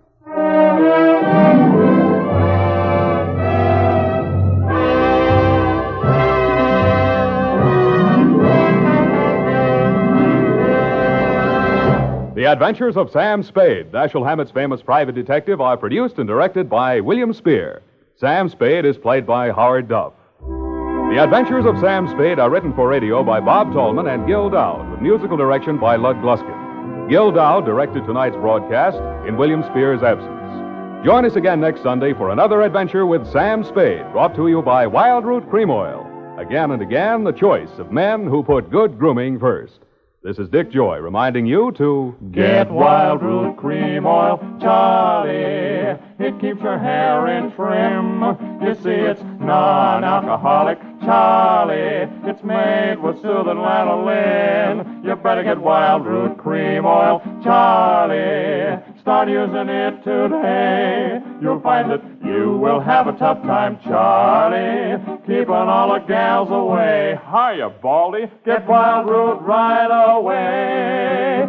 The 12.39 12.45
Adventures 12.45 12.97
of 12.97 13.11
Sam 13.11 13.43
Spade, 13.43 13.91
Dashiell 13.91 14.25
Hammett's 14.25 14.53
famous 14.53 14.81
private 14.81 15.17
detective, 15.17 15.61
are 15.61 15.77
produced 15.77 16.19
and 16.19 16.29
directed 16.29 16.71
by 16.71 17.01
William 17.01 17.33
Spier. 17.33 17.83
Sam 18.15 18.49
Spade 18.49 18.85
is 18.85 18.97
played 18.97 19.27
by 19.27 19.51
Howard 19.51 19.89
Duff. 19.89 20.13
The 20.47 21.19
Adventures 21.21 21.67
of 21.67 21.81
Sam 21.81 22.07
Spade 22.07 22.39
are 22.39 22.49
written 22.49 22.73
for 22.75 22.87
radio 22.87 23.25
by 23.25 23.41
Bob 23.41 23.73
Tallman 23.73 24.07
and 24.07 24.25
Gil 24.29 24.51
Doud, 24.51 24.89
with 24.89 25.01
musical 25.01 25.37
direction 25.37 25.79
by 25.79 25.97
Lud 25.97 26.15
Gluskin. 26.19 27.09
Gil 27.11 27.33
Doud 27.33 27.65
directed 27.65 28.07
tonight's 28.07 28.37
broadcast 28.37 28.99
in 29.27 29.37
William 29.37 29.65
Spier's 29.65 30.05
absence. 30.05 31.05
Join 31.05 31.25
us 31.25 31.35
again 31.35 31.61
next 31.61 31.83
Sunday 31.83 32.15
for 32.15 32.31
another 32.31 32.63
adventure 32.63 33.05
with 33.05 33.29
Sam 33.33 33.65
Spade, 33.65 34.13
brought 34.13 34.37
to 34.37 34.47
you 34.47 34.63
by 34.63 34.87
Wildroot 34.87 35.51
Cream 35.51 35.71
Oil. 35.71 36.07
Again 36.39 36.71
and 36.71 36.83
again, 36.83 37.25
the 37.25 37.33
choice 37.33 37.81
of 37.81 37.91
men 37.91 38.29
who 38.29 38.45
put 38.45 38.71
good 38.71 38.97
grooming 38.97 39.41
first. 39.41 39.81
This 40.21 40.41
is 40.41 40.49
Dick 40.49 40.73
Joy 40.73 40.99
reminding 40.99 41.47
you 41.47 41.71
to 41.79 42.13
Get 42.33 42.69
Wildroot 42.71 43.57
Cream 43.57 44.05
Oil, 44.05 44.39
Charlie. 44.61 45.97
It 46.19 46.41
keeps 46.41 46.61
your 46.61 46.77
hair 46.77 47.29
in 47.29 47.53
trim. 47.53 48.23
You 48.61 48.75
see, 48.83 48.91
it's 48.91 49.23
non-alcoholic, 49.39 50.81
Charlie. 51.03 52.11
It's 52.29 52.43
made 52.43 52.97
with 53.01 53.15
soothing 53.23 53.59
lanolin. 53.63 55.05
You 55.05 55.15
better 55.15 55.45
get 55.45 55.59
Wildroot 55.59 56.37
Cream 56.37 56.85
Oil, 56.85 57.23
Charlie. 57.45 58.83
Start 59.09 59.31
using 59.31 59.71
it 59.71 60.05
today. 60.05 61.19
You'll 61.41 61.63
find 61.63 61.91
that 61.91 62.03
you 62.23 62.59
will 62.59 62.79
have 62.79 63.07
a 63.07 63.13
tough 63.13 63.41
time, 63.41 63.79
Charlie. 63.83 65.03
Keeping 65.27 65.49
all 65.49 65.95
the 65.95 66.01
gals 66.01 66.51
away. 66.51 67.19
Hiya, 67.25 67.71
Baldy. 67.81 68.31
Get 68.45 68.67
Wildroot 68.67 69.41
right 69.41 69.89
away. 70.15 71.49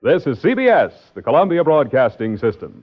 This 0.00 0.26
is 0.26 0.38
CBS, 0.38 0.94
the 1.14 1.20
Columbia 1.20 1.62
Broadcasting 1.62 2.38
System. 2.38 2.82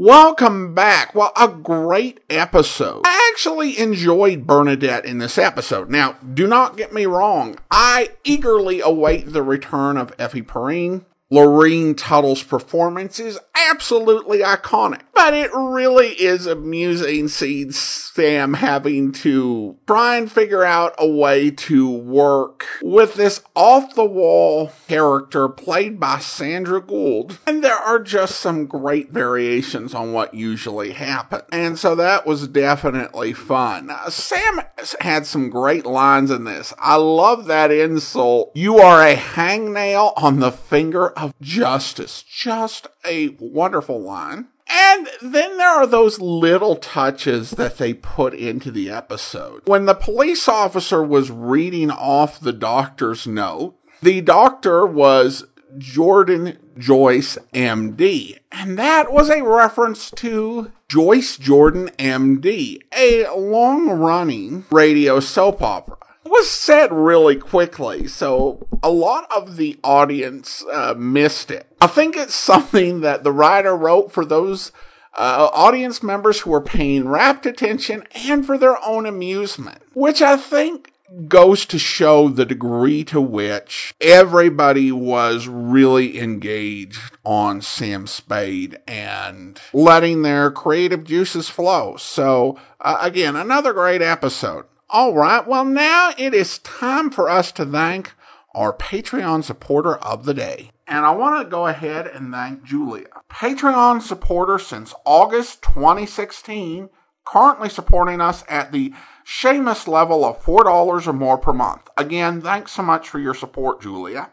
Welcome 0.00 0.74
back. 0.74 1.12
Well, 1.12 1.32
a 1.34 1.48
great 1.48 2.20
episode. 2.30 3.02
I 3.04 3.30
actually 3.32 3.76
enjoyed 3.80 4.46
Bernadette 4.46 5.04
in 5.04 5.18
this 5.18 5.36
episode. 5.36 5.90
Now, 5.90 6.12
do 6.34 6.46
not 6.46 6.76
get 6.76 6.92
me 6.92 7.04
wrong. 7.06 7.58
I 7.68 8.10
eagerly 8.22 8.80
await 8.80 9.32
the 9.32 9.42
return 9.42 9.96
of 9.96 10.14
Effie 10.16 10.42
Perrine. 10.42 11.04
Lorene 11.30 11.96
Tuttle's 11.96 12.44
performance 12.44 13.18
is 13.18 13.40
absolutely 13.70 14.38
iconic, 14.38 15.00
but 15.18 15.34
it 15.34 15.50
really 15.52 16.10
is 16.10 16.46
amusing 16.46 17.26
seeing 17.26 17.72
Sam 17.72 18.54
having 18.54 19.10
to 19.14 19.76
try 19.84 20.16
and 20.16 20.30
figure 20.30 20.62
out 20.62 20.94
a 20.96 21.08
way 21.08 21.50
to 21.50 21.90
work 21.90 22.64
with 22.80 23.14
this 23.14 23.42
off 23.56 23.96
the 23.96 24.04
wall 24.04 24.70
character 24.86 25.48
played 25.48 25.98
by 25.98 26.20
Sandra 26.20 26.80
Gould. 26.80 27.40
And 27.48 27.64
there 27.64 27.76
are 27.76 27.98
just 27.98 28.38
some 28.38 28.66
great 28.66 29.10
variations 29.10 29.92
on 29.92 30.12
what 30.12 30.34
usually 30.34 30.92
happens. 30.92 31.42
And 31.50 31.76
so 31.76 31.96
that 31.96 32.24
was 32.24 32.46
definitely 32.46 33.32
fun. 33.32 33.90
Uh, 33.90 34.10
Sam 34.10 34.60
had 35.00 35.26
some 35.26 35.50
great 35.50 35.84
lines 35.84 36.30
in 36.30 36.44
this. 36.44 36.72
I 36.78 36.94
love 36.94 37.46
that 37.46 37.72
insult. 37.72 38.52
You 38.54 38.78
are 38.78 39.04
a 39.04 39.16
hangnail 39.16 40.12
on 40.16 40.38
the 40.38 40.52
finger 40.52 41.08
of 41.10 41.34
justice. 41.40 42.22
Just 42.22 42.86
a 43.04 43.36
wonderful 43.40 44.00
line. 44.00 44.46
And 44.68 45.08
then 45.22 45.56
there 45.56 45.70
are 45.70 45.86
those 45.86 46.20
little 46.20 46.76
touches 46.76 47.52
that 47.52 47.78
they 47.78 47.94
put 47.94 48.34
into 48.34 48.70
the 48.70 48.90
episode. 48.90 49.62
When 49.66 49.86
the 49.86 49.94
police 49.94 50.48
officer 50.48 51.02
was 51.02 51.30
reading 51.30 51.90
off 51.90 52.40
the 52.40 52.52
doctor's 52.52 53.26
note, 53.26 53.76
the 54.02 54.20
doctor 54.20 54.86
was 54.86 55.44
Jordan 55.76 56.58
Joyce, 56.76 57.38
MD. 57.52 58.38
And 58.52 58.78
that 58.78 59.12
was 59.12 59.30
a 59.30 59.42
reference 59.42 60.10
to 60.12 60.72
Joyce 60.88 61.36
Jordan, 61.36 61.90
MD, 61.98 62.80
a 62.96 63.26
long 63.34 63.88
running 63.88 64.64
radio 64.70 65.20
soap 65.20 65.62
opera 65.62 65.98
was 66.28 66.50
said 66.50 66.92
really 66.92 67.36
quickly, 67.36 68.06
so 68.06 68.66
a 68.82 68.90
lot 68.90 69.26
of 69.34 69.56
the 69.56 69.78
audience 69.82 70.64
uh, 70.72 70.94
missed 70.96 71.50
it. 71.50 71.66
I 71.80 71.86
think 71.86 72.16
it's 72.16 72.34
something 72.52 73.00
that 73.00 73.24
the 73.24 73.32
writer 73.32 73.76
wrote 73.76 74.12
for 74.12 74.24
those 74.24 74.72
uh, 75.14 75.50
audience 75.52 76.02
members 76.02 76.40
who 76.40 76.50
were 76.50 76.60
paying 76.60 77.08
rapt 77.08 77.44
attention 77.46 78.04
and 78.14 78.46
for 78.46 78.56
their 78.56 78.76
own 78.86 79.06
amusement, 79.06 79.82
which 79.94 80.22
I 80.22 80.36
think 80.36 80.92
goes 81.26 81.64
to 81.66 81.78
show 81.78 82.28
the 82.28 82.44
degree 82.44 83.02
to 83.02 83.20
which 83.20 83.94
everybody 84.00 84.92
was 84.92 85.48
really 85.48 86.18
engaged 86.18 87.00
on 87.24 87.62
Sam 87.62 88.06
Spade 88.06 88.78
and 88.86 89.58
letting 89.72 90.22
their 90.22 90.50
creative 90.50 91.04
juices 91.04 91.48
flow. 91.48 91.96
So, 91.96 92.58
uh, 92.80 92.98
again, 93.00 93.36
another 93.36 93.72
great 93.72 94.02
episode. 94.02 94.66
All 94.90 95.12
right, 95.12 95.46
well, 95.46 95.66
now 95.66 96.12
it 96.16 96.32
is 96.32 96.60
time 96.60 97.10
for 97.10 97.28
us 97.28 97.52
to 97.52 97.66
thank 97.66 98.14
our 98.54 98.72
Patreon 98.72 99.44
supporter 99.44 99.96
of 99.96 100.24
the 100.24 100.32
day. 100.32 100.70
And 100.86 101.04
I 101.04 101.10
want 101.10 101.44
to 101.44 101.50
go 101.50 101.66
ahead 101.66 102.06
and 102.06 102.32
thank 102.32 102.64
Julia, 102.64 103.08
Patreon 103.30 104.00
supporter 104.00 104.58
since 104.58 104.94
August 105.04 105.60
2016, 105.60 106.88
currently 107.26 107.68
supporting 107.68 108.22
us 108.22 108.44
at 108.48 108.72
the 108.72 108.94
Seamus 109.26 109.86
level 109.86 110.24
of 110.24 110.42
$4 110.42 111.06
or 111.06 111.12
more 111.12 111.36
per 111.36 111.52
month. 111.52 111.90
Again, 111.98 112.40
thanks 112.40 112.72
so 112.72 112.82
much 112.82 113.10
for 113.10 113.18
your 113.18 113.34
support, 113.34 113.82
Julia. 113.82 114.30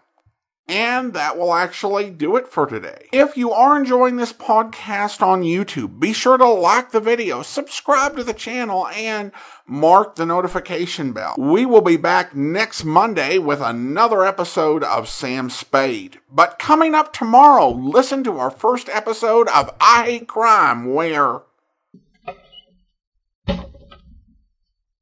And 0.67 1.13
that 1.13 1.37
will 1.37 1.53
actually 1.53 2.09
do 2.09 2.37
it 2.37 2.47
for 2.47 2.65
today. 2.65 3.07
If 3.11 3.37
you 3.37 3.51
are 3.51 3.77
enjoying 3.77 4.15
this 4.15 4.33
podcast 4.33 5.21
on 5.21 5.43
YouTube, 5.43 5.99
be 5.99 6.11
sure 6.11 6.39
to 6.39 6.47
like 6.47 6.89
the 6.89 6.99
video, 6.99 7.43
subscribe 7.43 8.15
to 8.15 8.23
the 8.23 8.33
channel, 8.33 8.87
and 8.87 9.31
mark 9.67 10.15
the 10.15 10.25
notification 10.25 11.13
bell. 11.13 11.35
We 11.37 11.67
will 11.67 11.81
be 11.81 11.97
back 11.97 12.35
next 12.35 12.83
Monday 12.83 13.37
with 13.37 13.61
another 13.61 14.25
episode 14.25 14.83
of 14.83 15.07
Sam 15.07 15.51
Spade. 15.51 16.19
But 16.31 16.57
coming 16.57 16.95
up 16.95 17.13
tomorrow, 17.13 17.69
listen 17.69 18.23
to 18.23 18.39
our 18.39 18.49
first 18.49 18.89
episode 18.89 19.47
of 19.49 19.69
I 19.79 20.05
Hate 20.05 20.27
Crime, 20.27 20.95
where. 20.95 21.41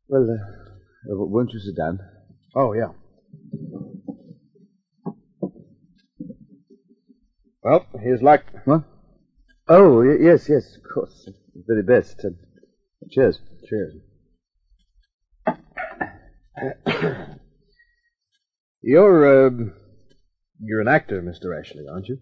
Well, 0.09 0.27
uh, 0.29 0.35
won't 1.07 1.53
you 1.53 1.59
sit 1.59 1.77
down? 1.77 1.99
Oh, 2.53 2.73
yeah. 2.73 2.89
Well, 7.63 7.85
here's 8.01 8.21
luck. 8.21 8.43
What? 8.65 8.83
Oh, 9.69 10.03
y- 10.03 10.17
yes, 10.19 10.49
yes, 10.49 10.75
of 10.75 10.83
course. 10.93 11.29
The 11.55 11.63
very 11.65 11.81
best. 11.83 12.19
Uh, 12.25 12.31
cheers. 13.09 13.39
Cheers. 13.69 13.93
you're, 18.81 19.47
uh, 19.47 19.49
you're 20.61 20.81
an 20.81 20.89
actor, 20.89 21.21
Mr. 21.21 21.57
Ashley, 21.57 21.85
aren't 21.89 22.09
you? 22.09 22.19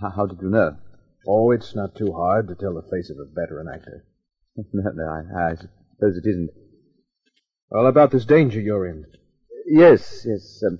How, 0.00 0.10
how 0.10 0.26
did 0.26 0.40
you 0.42 0.50
know? 0.50 0.76
Oh, 1.26 1.52
it's 1.52 1.76
not 1.76 1.94
too 1.94 2.12
hard 2.12 2.48
to 2.48 2.56
tell 2.56 2.74
the 2.74 2.82
face 2.90 3.10
of 3.10 3.18
a 3.18 3.24
veteran 3.32 3.68
actor. 3.72 4.04
no, 4.72 4.90
no, 4.94 5.04
I, 5.04 5.50
I 5.50 5.54
suppose 5.54 6.16
it 6.16 6.26
isn't. 6.28 6.50
Well, 7.70 7.86
about 7.86 8.10
this 8.10 8.24
danger 8.24 8.60
you're 8.60 8.86
in. 8.86 9.04
Yes, 9.66 10.24
yes. 10.26 10.60
Um, 10.66 10.78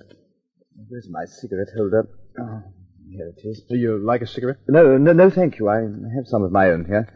where's 0.89 1.09
my 1.09 1.25
cigarette 1.27 1.69
holder? 1.77 2.09
Oh, 2.41 2.63
here 3.11 3.33
it 3.37 3.41
is. 3.47 3.63
Do 3.69 3.77
you 3.77 3.99
like 3.99 4.23
a 4.23 4.27
cigarette? 4.27 4.59
No, 4.69 4.97
no, 4.97 5.13
no, 5.13 5.31
thank 5.31 5.59
you. 5.59 5.69
I 5.69 5.81
have 5.81 6.27
some 6.27 6.43
of 6.43 6.53
my 6.53 6.71
own 6.71 6.85
here. 6.85 7.09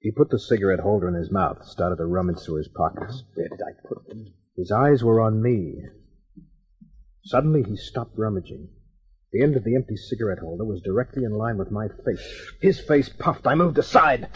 He 0.00 0.10
put 0.10 0.30
the 0.30 0.38
cigarette 0.38 0.80
holder 0.80 1.08
in 1.08 1.14
his 1.14 1.30
mouth, 1.30 1.64
started 1.66 1.96
to 1.96 2.06
rummage 2.06 2.40
through 2.40 2.56
his 2.56 2.68
pockets. 2.68 3.22
Where 3.34 3.48
did 3.48 3.60
I 3.60 3.86
put 3.86 4.08
them? 4.08 4.32
His 4.56 4.72
eyes 4.72 5.04
were 5.04 5.20
on 5.20 5.42
me. 5.42 5.82
Suddenly, 7.24 7.64
he 7.64 7.76
stopped 7.76 8.18
rummaging. 8.18 8.68
The 9.32 9.42
end 9.42 9.56
of 9.56 9.62
the 9.62 9.76
empty 9.76 9.96
cigarette 9.96 10.40
holder 10.40 10.64
was 10.64 10.80
directly 10.80 11.24
in 11.24 11.32
line 11.32 11.58
with 11.58 11.70
my 11.70 11.86
face. 12.04 12.52
His 12.60 12.80
face 12.80 13.08
puffed. 13.08 13.46
I 13.46 13.54
moved 13.54 13.78
aside. 13.78 14.28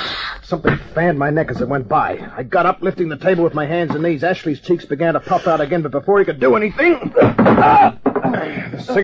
Something 0.42 0.76
fanned 0.94 1.18
my 1.18 1.30
neck 1.30 1.50
as 1.50 1.60
it 1.60 1.68
went 1.68 1.88
by. 1.88 2.18
I 2.36 2.42
got 2.44 2.66
up, 2.66 2.82
lifting 2.82 3.08
the 3.08 3.16
table 3.16 3.42
with 3.42 3.54
my 3.54 3.66
hands 3.66 3.92
and 3.92 4.04
knees. 4.04 4.22
Ashley's 4.22 4.60
cheeks 4.60 4.84
began 4.84 5.14
to 5.14 5.20
puff 5.20 5.48
out 5.48 5.60
again, 5.60 5.82
but 5.82 5.90
before 5.90 6.18
he 6.18 6.24
could 6.24 6.38
do 6.38 6.54
anything. 6.54 7.12